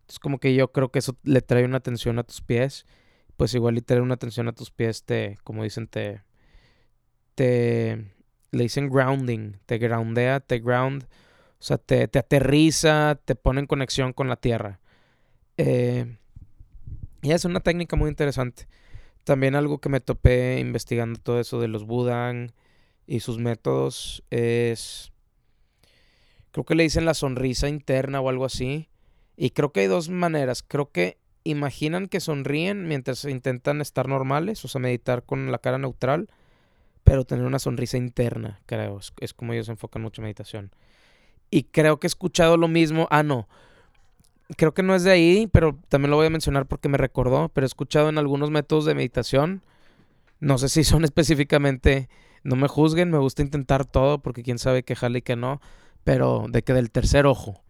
Entonces, 0.00 0.18
como 0.18 0.38
que 0.38 0.54
yo 0.54 0.70
creo 0.70 0.90
que 0.90 0.98
eso 0.98 1.16
le 1.22 1.40
trae 1.40 1.64
una 1.64 1.78
atención 1.78 2.18
a 2.18 2.24
tus 2.24 2.42
pies. 2.42 2.84
Pues 3.38 3.54
igual 3.54 3.78
y 3.78 3.80
traer 3.80 4.02
una 4.02 4.12
atención 4.12 4.48
a 4.48 4.52
tus 4.52 4.70
pies 4.70 5.04
te, 5.04 5.38
como 5.44 5.64
dicen, 5.64 5.88
te, 5.88 6.20
te 7.36 8.12
le 8.50 8.62
dicen 8.62 8.90
grounding, 8.90 9.54
te 9.64 9.78
groundea, 9.78 10.40
te 10.40 10.58
ground, 10.58 11.04
o 11.04 11.62
sea, 11.62 11.78
te, 11.78 12.02
aterriza, 12.02 13.18
te 13.24 13.34
pone 13.34 13.60
en 13.60 13.66
conexión 13.66 14.12
con 14.12 14.28
la 14.28 14.36
tierra. 14.36 14.78
Eh, 15.56 16.18
y 17.22 17.32
es 17.32 17.46
una 17.46 17.60
técnica 17.60 17.96
muy 17.96 18.10
interesante. 18.10 18.68
También 19.24 19.54
algo 19.54 19.78
que 19.78 19.88
me 19.88 20.00
topé 20.00 20.58
investigando 20.58 21.20
todo 21.20 21.40
eso 21.40 21.60
de 21.60 21.68
los 21.68 21.84
Budan 21.84 22.52
y 23.06 23.20
sus 23.20 23.38
métodos 23.38 24.24
es, 24.30 25.12
creo 26.50 26.64
que 26.64 26.74
le 26.74 26.82
dicen 26.82 27.04
la 27.04 27.14
sonrisa 27.14 27.68
interna 27.68 28.20
o 28.20 28.28
algo 28.28 28.44
así. 28.44 28.88
Y 29.36 29.50
creo 29.50 29.72
que 29.72 29.80
hay 29.80 29.86
dos 29.86 30.08
maneras. 30.08 30.64
Creo 30.66 30.90
que 30.90 31.18
imaginan 31.44 32.08
que 32.08 32.20
sonríen 32.20 32.86
mientras 32.88 33.24
intentan 33.24 33.80
estar 33.80 34.08
normales, 34.08 34.64
o 34.64 34.68
sea, 34.68 34.80
meditar 34.80 35.24
con 35.24 35.50
la 35.50 35.58
cara 35.58 35.78
neutral 35.78 36.28
pero 37.04 37.24
tener 37.24 37.44
una 37.44 37.58
sonrisa 37.58 37.96
interna, 37.96 38.60
creo. 38.66 39.00
Es, 39.20 39.34
como 39.34 39.52
ellos 39.52 39.68
enfocan 39.68 40.02
mucho 40.02 40.22
meditación. 40.22 40.70
Y 41.50 41.64
creo 41.64 41.98
que 41.98 42.06
he 42.06 42.08
escuchado 42.08 42.56
lo 42.56 42.68
mismo. 42.68 43.08
Ah, 43.10 43.22
no. 43.22 43.48
Creo 44.56 44.74
que 44.74 44.82
no 44.82 44.94
es 44.94 45.04
de 45.04 45.10
ahí, 45.10 45.48
pero 45.52 45.78
también 45.88 46.10
lo 46.10 46.16
voy 46.16 46.26
a 46.26 46.30
mencionar 46.30 46.66
porque 46.66 46.88
me 46.88 46.98
recordó. 46.98 47.48
Pero 47.48 47.64
he 47.64 47.66
escuchado 47.66 48.08
en 48.08 48.18
algunos 48.18 48.50
métodos 48.50 48.84
de 48.84 48.94
meditación. 48.94 49.62
No 50.40 50.58
sé 50.58 50.68
si 50.68 50.84
son 50.84 51.04
específicamente. 51.04 52.08
No 52.44 52.56
me 52.56 52.68
juzguen, 52.68 53.10
me 53.10 53.18
gusta 53.18 53.42
intentar 53.42 53.84
todo 53.84 54.18
porque 54.20 54.42
quién 54.42 54.58
sabe 54.58 54.82
qué 54.82 54.96
jale 54.96 55.20
y 55.20 55.22
qué 55.22 55.36
no. 55.36 55.60
Pero 56.04 56.46
de 56.48 56.62
que 56.62 56.72
del 56.72 56.90
tercer 56.90 57.26
ojo. 57.26 57.62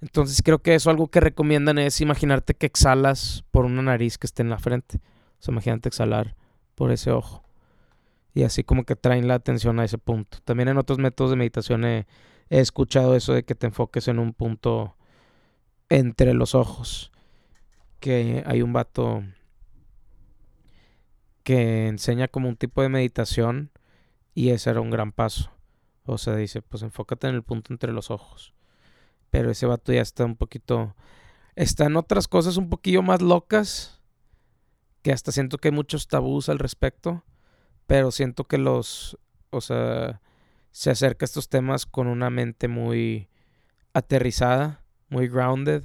Entonces 0.00 0.42
creo 0.42 0.58
que 0.58 0.74
eso 0.74 0.90
algo 0.90 1.08
que 1.08 1.20
recomiendan 1.20 1.78
es 1.78 2.00
imaginarte 2.00 2.54
que 2.54 2.66
exhalas 2.66 3.44
por 3.52 3.64
una 3.64 3.82
nariz 3.82 4.18
que 4.18 4.26
esté 4.26 4.42
en 4.42 4.50
la 4.50 4.58
frente. 4.58 4.98
O 5.38 5.42
sea, 5.42 5.52
imagínate 5.52 5.88
exhalar 5.88 6.34
por 6.74 6.90
ese 6.90 7.12
ojo 7.12 7.44
y 8.34 8.44
así 8.44 8.64
como 8.64 8.84
que 8.84 8.96
traen 8.96 9.28
la 9.28 9.34
atención 9.34 9.78
a 9.80 9.84
ese 9.84 9.98
punto. 9.98 10.38
También 10.44 10.68
en 10.68 10.78
otros 10.78 10.98
métodos 10.98 11.30
de 11.30 11.36
meditación 11.36 11.84
he, 11.84 12.06
escuchado 12.48 13.16
eso 13.16 13.32
de 13.32 13.44
que 13.44 13.54
te 13.54 13.66
enfoques 13.66 14.08
en 14.08 14.18
un 14.18 14.34
punto 14.34 14.94
entre 15.96 16.34
los 16.34 16.54
ojos. 16.54 17.12
Que 18.00 18.42
hay 18.46 18.62
un 18.62 18.72
vato 18.72 19.22
que 21.44 21.88
enseña 21.88 22.28
como 22.28 22.48
un 22.48 22.56
tipo 22.56 22.82
de 22.82 22.88
meditación 22.88 23.70
y 24.34 24.50
ese 24.50 24.70
era 24.70 24.80
un 24.80 24.90
gran 24.90 25.12
paso. 25.12 25.50
O 26.04 26.18
sea, 26.18 26.34
dice, 26.34 26.62
pues 26.62 26.82
enfócate 26.82 27.28
en 27.28 27.34
el 27.34 27.42
punto 27.42 27.72
entre 27.72 27.92
los 27.92 28.10
ojos. 28.10 28.54
Pero 29.30 29.50
ese 29.50 29.66
vato 29.66 29.92
ya 29.92 30.02
está 30.02 30.24
un 30.24 30.36
poquito... 30.36 30.96
Está 31.54 31.86
en 31.86 31.96
otras 31.96 32.28
cosas 32.28 32.56
un 32.56 32.70
poquillo 32.70 33.02
más 33.02 33.22
locas. 33.22 34.00
Que 35.02 35.12
hasta 35.12 35.32
siento 35.32 35.58
que 35.58 35.68
hay 35.68 35.74
muchos 35.74 36.08
tabús 36.08 36.48
al 36.48 36.58
respecto 36.58 37.24
pero 37.86 38.10
siento 38.10 38.44
que 38.44 38.58
los, 38.58 39.18
o 39.50 39.60
sea, 39.60 40.20
se 40.70 40.90
acerca 40.90 41.24
a 41.24 41.26
estos 41.26 41.48
temas 41.48 41.86
con 41.86 42.06
una 42.06 42.30
mente 42.30 42.68
muy 42.68 43.28
aterrizada, 43.92 44.81
muy 45.12 45.28
grounded 45.28 45.84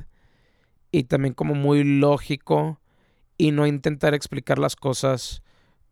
y 0.91 1.03
también 1.03 1.33
como 1.33 1.53
muy 1.53 1.83
lógico 1.83 2.79
y 3.37 3.51
no 3.51 3.67
intentar 3.67 4.13
explicar 4.13 4.57
las 4.57 4.75
cosas 4.75 5.43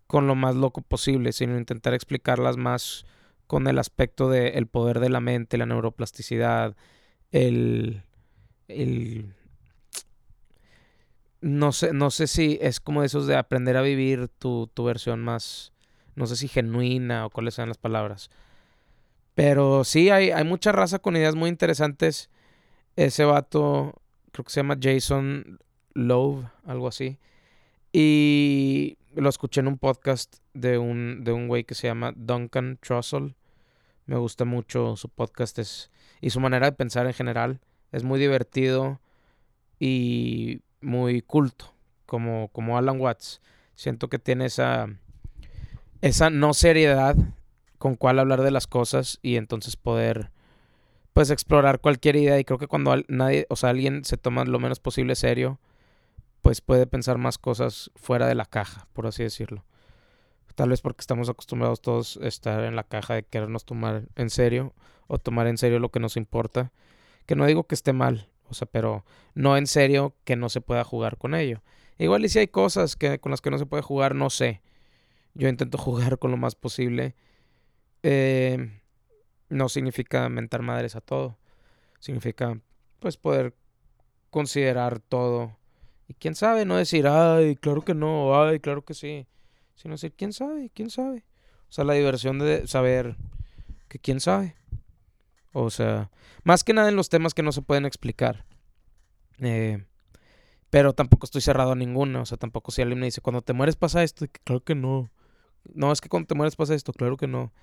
con 0.08 0.26
lo 0.26 0.36
más 0.36 0.56
loco 0.56 0.82
posible, 0.82 1.34
sino 1.34 1.58
intentar 1.58 1.94
explicarlas 1.94 2.58
más 2.58 3.06
con 3.46 3.68
el 3.68 3.78
aspecto 3.78 4.30
del 4.30 4.68
poder 4.68 5.00
de 5.00 5.10
la 5.10 5.20
mente, 5.20 5.58
la 5.58 5.66
neuroplasticidad, 5.66 6.76
el, 7.32 8.04
el 8.68 9.36
no 11.42 11.72
sé, 11.72 11.94
no 11.94 12.10
sé 12.10 12.28
si 12.28 12.58
es 12.62 12.80
como 12.80 13.04
esos 13.04 13.28
de 13.28 13.36
aprender 13.36 13.78
a 13.78 13.82
vivir 13.82 14.30
tu, 14.30 14.68
tu 14.74 14.86
versión 14.86 15.22
más, 15.22 15.74
no 16.16 16.26
sé 16.26 16.38
si 16.38 16.48
genuina 16.48 17.26
o 17.26 17.30
cuáles 17.30 17.56
sean 17.56 17.68
las 17.68 17.78
palabras. 17.78 18.30
Pero 19.36 19.84
sí, 19.84 20.10
hay, 20.10 20.32
hay 20.32 20.46
mucha 20.46 20.72
raza 20.72 21.00
con 21.00 21.18
ideas 21.18 21.36
muy 21.36 21.50
interesantes. 21.50 22.30
Ese 22.96 23.26
vato, 23.26 24.02
creo 24.32 24.46
que 24.46 24.52
se 24.52 24.60
llama 24.60 24.78
Jason 24.82 25.60
Love, 25.94 26.46
algo 26.66 26.88
así. 26.88 27.20
Y 27.92 28.98
lo 29.16 29.30
escuché 29.30 29.62
en 29.62 29.68
un 29.68 29.78
podcast 29.78 30.38
de 30.54 30.78
un, 30.78 31.24
de 31.24 31.32
un 31.32 31.48
güey 31.48 31.64
que 31.64 31.76
se 31.76 31.88
llama 31.88 32.14
Duncan 32.16 32.78
Trussell. 32.82 33.36
Me 34.06 34.18
gusta 34.18 34.46
mucho 34.46 34.96
su 34.96 35.10
podcast 35.10 35.60
es, 35.60 35.92
y 36.22 36.30
su 36.30 36.40
manera 36.40 36.68
de 36.68 36.72
pensar 36.72 37.06
en 37.08 37.14
general. 37.14 37.60
Es 37.92 38.04
muy 38.04 38.20
divertido 38.20 39.00
y 39.80 40.62
muy 40.82 41.22
culto, 41.22 41.74
como, 42.06 42.50
como 42.50 42.78
Alan 42.78 43.00
Watts. 43.00 43.42
Siento 43.76 44.08
que 44.10 44.20
tiene 44.20 44.46
esa, 44.46 44.88
esa 46.02 46.30
no 46.30 46.54
seriedad 46.54 47.16
con 47.78 47.96
cuál 47.96 48.20
hablar 48.20 48.42
de 48.42 48.52
las 48.52 48.68
cosas 48.68 49.20
y 49.22 49.36
entonces 49.36 49.76
poder 49.76 50.32
pues 51.16 51.30
explorar 51.30 51.80
cualquier 51.80 52.18
idea 52.18 52.38
y 52.38 52.44
creo 52.44 52.60
que 52.60 52.68
cuando 52.68 52.94
nadie, 53.08 53.48
o 53.50 53.56
sea, 53.56 53.70
alguien 53.70 54.04
se 54.04 54.18
toma 54.18 54.44
lo 54.44 54.60
menos 54.60 54.82
posible 54.82 55.16
serio, 55.16 55.62
pues 56.42 56.60
puede 56.60 56.88
pensar 56.88 57.18
más 57.18 57.38
cosas 57.38 57.90
fuera 57.96 58.28
de 58.28 58.36
la 58.36 58.44
caja, 58.44 58.90
por 58.92 59.08
así 59.08 59.24
decirlo. 59.24 59.64
Tal 60.56 60.68
vez 60.68 60.82
porque 60.82 61.00
estamos 61.00 61.30
acostumbrados 61.30 61.82
todos 61.82 62.20
a 62.22 62.28
estar 62.28 62.66
en 62.66 62.76
la 62.76 62.84
caja 62.84 63.14
de 63.14 63.24
querernos 63.24 63.64
tomar 63.64 64.10
en 64.18 64.30
serio 64.30 64.74
o 65.08 65.18
tomar 65.18 65.48
en 65.48 65.58
serio 65.58 65.80
lo 65.80 65.88
que 65.88 66.02
nos 66.02 66.18
importa. 66.18 66.74
Que 67.26 67.38
no 67.38 67.46
digo 67.46 67.64
que 67.64 67.76
esté 67.76 67.94
mal, 67.94 68.28
o 68.50 68.54
sea, 68.54 68.68
pero 68.70 69.06
no 69.36 69.56
en 69.56 69.68
serio 69.68 70.18
que 70.26 70.36
no 70.36 70.50
se 70.50 70.60
pueda 70.60 70.84
jugar 70.84 71.18
con 71.18 71.34
ello. 71.34 71.64
Igual 71.98 72.26
y 72.26 72.30
si 72.30 72.40
hay 72.40 72.50
cosas 72.50 72.98
que, 72.98 73.20
con 73.20 73.32
las 73.32 73.40
que 73.40 73.52
no 73.52 73.58
se 73.58 73.66
puede 73.66 73.84
jugar, 73.84 74.16
no 74.16 74.30
sé. 74.30 74.62
Yo 75.34 75.48
intento 75.48 75.78
jugar 75.78 76.20
con 76.20 76.32
lo 76.32 76.36
más 76.36 76.56
posible. 76.56 77.16
Eh, 78.04 78.82
no 79.50 79.70
significa 79.70 80.28
mentar 80.30 80.62
madres 80.62 80.96
a 80.96 81.02
todo. 81.02 81.38
Significa, 82.00 82.60
pues, 83.00 83.18
poder 83.18 83.56
considerar 84.30 85.00
todo. 85.00 85.58
Y 86.08 86.14
quién 86.14 86.36
sabe, 86.36 86.66
no 86.66 86.78
decir, 86.78 87.08
ay, 87.08 87.56
claro 87.56 87.82
que 87.84 87.94
no, 87.94 88.42
ay, 88.42 88.60
claro 88.60 88.84
que 88.84 88.94
sí. 88.94 89.28
Sino 89.76 89.96
decir, 89.96 90.14
quién 90.16 90.34
sabe, 90.34 90.70
quién 90.74 90.90
sabe. 90.90 91.26
O 91.70 91.72
sea, 91.72 91.84
la 91.84 91.94
diversión 91.94 92.40
de 92.40 92.68
saber 92.68 93.16
que 93.88 94.00
quién 94.00 94.20
sabe. 94.20 94.56
O 95.52 95.70
sea, 95.70 96.12
más 96.44 96.64
que 96.64 96.74
nada 96.74 96.90
en 96.90 96.96
los 96.96 97.10
temas 97.10 97.34
que 97.34 97.44
no 97.44 97.52
se 97.52 97.62
pueden 97.62 97.86
explicar. 97.86 98.46
Eh, 99.40 99.86
pero 100.70 100.94
tampoco 100.94 101.26
estoy 101.26 101.42
cerrado 101.42 101.72
a 101.72 101.76
ninguno. 101.76 102.22
O 102.22 102.26
sea, 102.26 102.38
tampoco 102.38 102.72
si 102.72 102.82
alguien 102.82 103.00
me 103.00 103.06
dice, 103.06 103.22
cuando 103.22 103.42
te 103.42 103.54
mueres 103.54 103.76
pasa 103.76 104.04
esto, 104.04 104.26
claro 104.44 104.64
que 104.64 104.76
no. 104.76 105.10
No, 105.74 105.92
es 105.92 106.02
que 106.02 106.10
cuando 106.10 106.28
te 106.28 106.36
mueres 106.36 106.56
pasa 106.56 106.76
esto, 106.76 106.94
claro 106.94 107.18
que 107.18 107.28
no. 107.28 107.54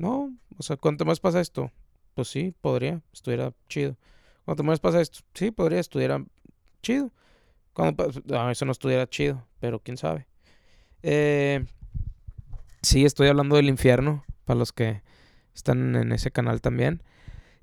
No, 0.00 0.34
o 0.56 0.62
sea, 0.62 0.78
te 0.78 1.04
mueres 1.04 1.20
pasa 1.20 1.42
esto. 1.42 1.70
Pues 2.14 2.28
sí, 2.28 2.54
podría, 2.62 3.02
estuviera 3.12 3.52
chido. 3.68 3.98
Te 4.56 4.62
mueres 4.62 4.80
pasa 4.80 4.98
esto. 5.02 5.20
Sí, 5.34 5.50
podría, 5.50 5.78
estuviera 5.78 6.24
chido. 6.82 7.12
Cuando 7.74 8.10
no, 8.24 8.50
eso 8.50 8.64
no 8.64 8.72
estuviera 8.72 9.06
chido, 9.06 9.46
pero 9.60 9.78
quién 9.78 9.98
sabe. 9.98 10.26
Eh, 11.02 11.66
sí, 12.80 13.04
estoy 13.04 13.28
hablando 13.28 13.56
del 13.56 13.68
infierno, 13.68 14.24
para 14.46 14.58
los 14.58 14.72
que 14.72 15.02
están 15.54 15.94
en 15.94 16.12
ese 16.12 16.30
canal 16.30 16.62
también. 16.62 17.02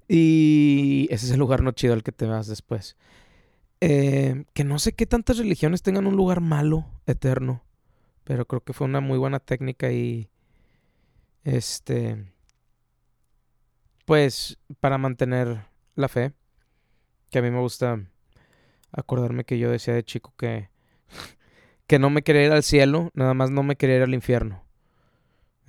Y 0.07 1.07
ese 1.09 1.25
es 1.25 1.31
el 1.31 1.39
lugar 1.39 1.63
no 1.63 1.71
chido 1.71 1.93
al 1.93 2.03
que 2.03 2.11
te 2.11 2.27
vas 2.27 2.45
después. 2.45 2.97
Eh, 3.81 4.45
que 4.53 4.63
no 4.63 4.77
sé 4.77 4.93
qué 4.93 5.07
tantas 5.07 5.39
religiones 5.39 5.81
tengan 5.81 6.05
un 6.05 6.15
lugar 6.15 6.39
malo, 6.39 6.85
eterno. 7.07 7.63
Pero 8.25 8.45
creo 8.45 8.61
que 8.61 8.73
fue 8.73 8.85
una 8.85 9.01
muy 9.01 9.17
buena 9.17 9.39
técnica 9.39 9.91
y. 9.91 10.29
Este. 11.47 12.25
Pues 14.05 14.59
para 14.81 14.97
mantener 14.97 15.61
la 15.95 16.09
fe. 16.09 16.33
Que 17.29 17.39
a 17.39 17.41
mí 17.41 17.49
me 17.49 17.59
gusta 17.59 18.01
acordarme 18.91 19.45
que 19.45 19.57
yo 19.57 19.71
decía 19.71 19.93
de 19.93 20.03
chico 20.03 20.33
que. 20.37 20.69
que 21.87 21.99
no 21.99 22.09
me 22.09 22.21
quería 22.21 22.45
ir 22.45 22.51
al 22.51 22.63
cielo, 22.63 23.11
nada 23.13 23.33
más 23.33 23.49
no 23.49 23.63
me 23.63 23.77
quería 23.77 23.95
ir 23.95 24.03
al 24.03 24.13
infierno. 24.13 24.65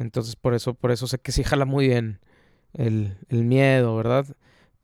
Entonces 0.00 0.34
por 0.34 0.54
eso, 0.54 0.74
por 0.74 0.90
eso 0.90 1.06
sé 1.06 1.18
que 1.18 1.30
sí 1.30 1.44
jala 1.44 1.64
muy 1.64 1.86
bien 1.86 2.18
el, 2.72 3.16
el 3.28 3.44
miedo, 3.44 3.94
¿verdad? 3.96 4.26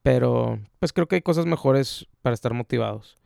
Pero 0.02 0.60
pues 0.78 0.92
creo 0.92 1.08
que 1.08 1.16
hay 1.16 1.22
cosas 1.22 1.46
mejores 1.46 2.06
para 2.22 2.34
estar 2.34 2.54
motivados. 2.54 3.18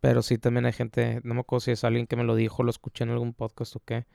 Pero 0.00 0.22
sí, 0.22 0.38
también 0.38 0.66
hay 0.66 0.72
gente, 0.72 1.20
no 1.22 1.34
me 1.34 1.40
acuerdo 1.40 1.60
si 1.60 1.70
es 1.70 1.84
alguien 1.84 2.08
que 2.08 2.16
me 2.16 2.24
lo 2.24 2.34
dijo, 2.34 2.64
lo 2.64 2.70
escuché 2.70 3.04
en 3.04 3.10
algún 3.10 3.32
podcast 3.32 3.76
o 3.76 3.80
qué. 3.80 4.06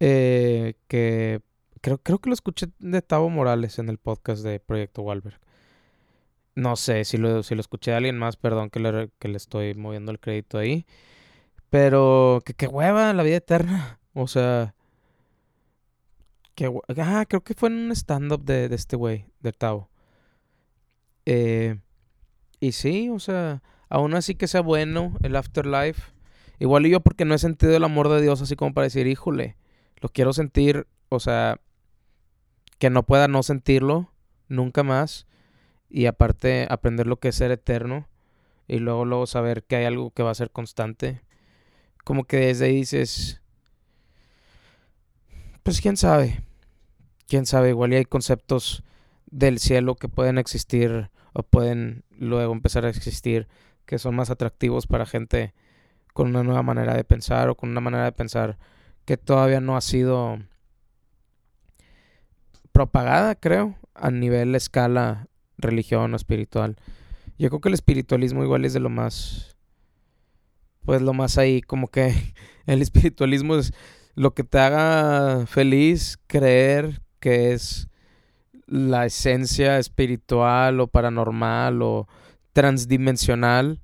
Eh, 0.00 0.74
que 0.88 1.40
creo, 1.86 1.98
creo 1.98 2.18
que 2.18 2.30
lo 2.30 2.34
escuché 2.34 2.66
de 2.80 3.00
Tavo 3.00 3.30
Morales 3.30 3.78
en 3.78 3.88
el 3.88 3.98
podcast 3.98 4.42
de 4.42 4.58
Proyecto 4.58 5.02
Walberg. 5.02 5.38
No 6.56 6.74
sé 6.74 7.04
si 7.04 7.16
lo, 7.16 7.44
si 7.44 7.54
lo 7.54 7.60
escuché 7.60 7.92
de 7.92 7.98
alguien 7.98 8.18
más, 8.18 8.36
perdón 8.36 8.70
que 8.70 8.80
le, 8.80 9.10
que 9.20 9.28
le 9.28 9.36
estoy 9.36 9.72
moviendo 9.74 10.10
el 10.10 10.18
crédito 10.18 10.58
ahí. 10.58 10.84
Pero 11.70 12.42
que 12.44 12.54
qué 12.54 12.66
hueva 12.66 13.12
la 13.12 13.22
vida 13.22 13.36
eterna. 13.36 14.00
O 14.14 14.26
sea, 14.26 14.74
ah, 16.96 17.24
creo 17.28 17.44
que 17.44 17.54
fue 17.54 17.68
en 17.68 17.76
un 17.76 17.92
stand-up 17.92 18.42
de, 18.42 18.64
este 18.74 18.96
güey, 18.96 19.26
de 19.38 19.52
Tao. 19.52 19.88
Eh, 21.24 21.78
y 22.58 22.72
sí, 22.72 23.10
o 23.10 23.20
sea, 23.20 23.62
aún 23.88 24.14
así 24.14 24.34
que 24.34 24.48
sea 24.48 24.60
bueno 24.60 25.12
el 25.22 25.36
afterlife. 25.36 26.02
Igual 26.58 26.84
yo 26.86 26.98
porque 26.98 27.24
no 27.24 27.34
he 27.34 27.38
sentido 27.38 27.76
el 27.76 27.84
amor 27.84 28.08
de 28.08 28.20
Dios 28.22 28.42
así 28.42 28.56
como 28.56 28.74
para 28.74 28.86
decir, 28.86 29.06
híjole, 29.06 29.56
lo 30.00 30.08
quiero 30.08 30.32
sentir, 30.32 30.88
o 31.10 31.20
sea, 31.20 31.60
que 32.78 32.90
no 32.90 33.04
pueda 33.04 33.28
no 33.28 33.42
sentirlo 33.42 34.12
nunca 34.48 34.82
más. 34.82 35.26
Y 35.88 36.06
aparte 36.06 36.66
aprender 36.70 37.06
lo 37.06 37.16
que 37.18 37.28
es 37.28 37.36
ser 37.36 37.50
eterno. 37.50 38.08
Y 38.68 38.78
luego, 38.78 39.04
luego 39.04 39.26
saber 39.26 39.62
que 39.64 39.76
hay 39.76 39.84
algo 39.84 40.10
que 40.10 40.22
va 40.22 40.30
a 40.30 40.34
ser 40.34 40.50
constante. 40.50 41.22
Como 42.04 42.24
que 42.24 42.38
desde 42.38 42.66
ahí 42.66 42.76
dices, 42.76 43.40
pues 45.62 45.80
quién 45.80 45.96
sabe 45.96 46.42
quién 47.26 47.46
sabe, 47.46 47.70
igual 47.70 47.92
y 47.92 47.96
hay 47.96 48.04
conceptos 48.04 48.82
del 49.26 49.58
cielo 49.58 49.96
que 49.96 50.08
pueden 50.08 50.38
existir 50.38 51.10
o 51.32 51.42
pueden 51.42 52.04
luego 52.10 52.52
empezar 52.52 52.86
a 52.86 52.90
existir 52.90 53.48
que 53.84 53.98
son 53.98 54.14
más 54.14 54.30
atractivos 54.30 54.86
para 54.86 55.06
gente 55.06 55.54
con 56.12 56.28
una 56.28 56.42
nueva 56.42 56.62
manera 56.62 56.94
de 56.94 57.04
pensar 57.04 57.48
o 57.48 57.56
con 57.56 57.70
una 57.70 57.80
manera 57.80 58.04
de 58.04 58.12
pensar 58.12 58.58
que 59.04 59.16
todavía 59.16 59.60
no 59.60 59.76
ha 59.76 59.80
sido 59.80 60.38
propagada, 62.76 63.34
creo, 63.36 63.74
a 63.94 64.10
nivel 64.10 64.54
escala 64.54 65.28
religión 65.56 66.12
o 66.12 66.16
espiritual. 66.16 66.76
Yo 67.38 67.48
creo 67.48 67.62
que 67.62 67.70
el 67.70 67.74
espiritualismo 67.74 68.44
igual 68.44 68.66
es 68.66 68.74
de 68.74 68.80
lo 68.80 68.90
más 68.90 69.56
pues 70.84 71.00
lo 71.00 71.14
más 71.14 71.38
ahí 71.38 71.62
como 71.62 71.88
que 71.88 72.14
el 72.66 72.82
espiritualismo 72.82 73.56
es 73.56 73.72
lo 74.14 74.34
que 74.34 74.44
te 74.44 74.58
haga 74.58 75.46
feliz 75.46 76.18
creer 76.26 77.00
que 77.18 77.54
es 77.54 77.88
la 78.66 79.06
esencia 79.06 79.78
espiritual 79.78 80.78
o 80.80 80.86
paranormal 80.86 81.80
o 81.80 82.06
transdimensional, 82.52 83.80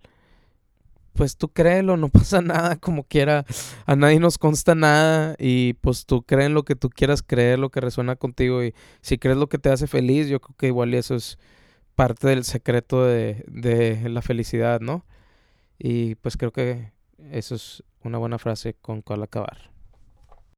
pues 1.15 1.37
tú 1.37 1.49
créelo, 1.49 1.97
no 1.97 2.09
pasa 2.11 2.41
nada 2.41 2.77
como 2.77 3.05
quiera, 3.05 3.45
a 3.87 3.97
nadie 3.97 4.21
nos 4.21 4.39
consta 4.39 4.75
nada 4.75 5.37
y 5.39 5.75
pues 5.75 6.07
tú 6.07 6.23
crees 6.23 6.51
lo 6.51 6.65
que 6.65 6.77
tú 6.77 6.91
quieras 6.91 7.23
creer, 7.23 7.59
lo 7.59 7.71
que 7.71 7.81
resuena 7.81 8.17
contigo 8.17 8.63
y 8.65 8.75
si 9.01 9.19
crees 9.19 9.37
lo 9.37 9.49
que 9.49 9.59
te 9.59 9.71
hace 9.71 9.87
feliz, 9.87 10.29
yo 10.29 10.41
creo 10.41 10.57
que 10.57 10.67
igual 10.69 10.95
eso 10.95 11.15
es 11.15 11.39
parte 11.95 12.29
del 12.29 12.45
secreto 12.45 13.05
de, 13.05 13.45
de 13.49 14.09
la 14.09 14.23
felicidad, 14.23 14.81
¿no? 14.81 15.05
Y 15.79 16.15
pues 16.17 16.37
creo 16.37 16.53
que 16.53 16.93
eso 17.31 17.55
es 17.55 17.83
una 18.05 18.19
buena 18.19 18.39
frase 18.39 18.75
con 18.75 19.03
cual 19.03 19.23
acabar. 19.23 19.72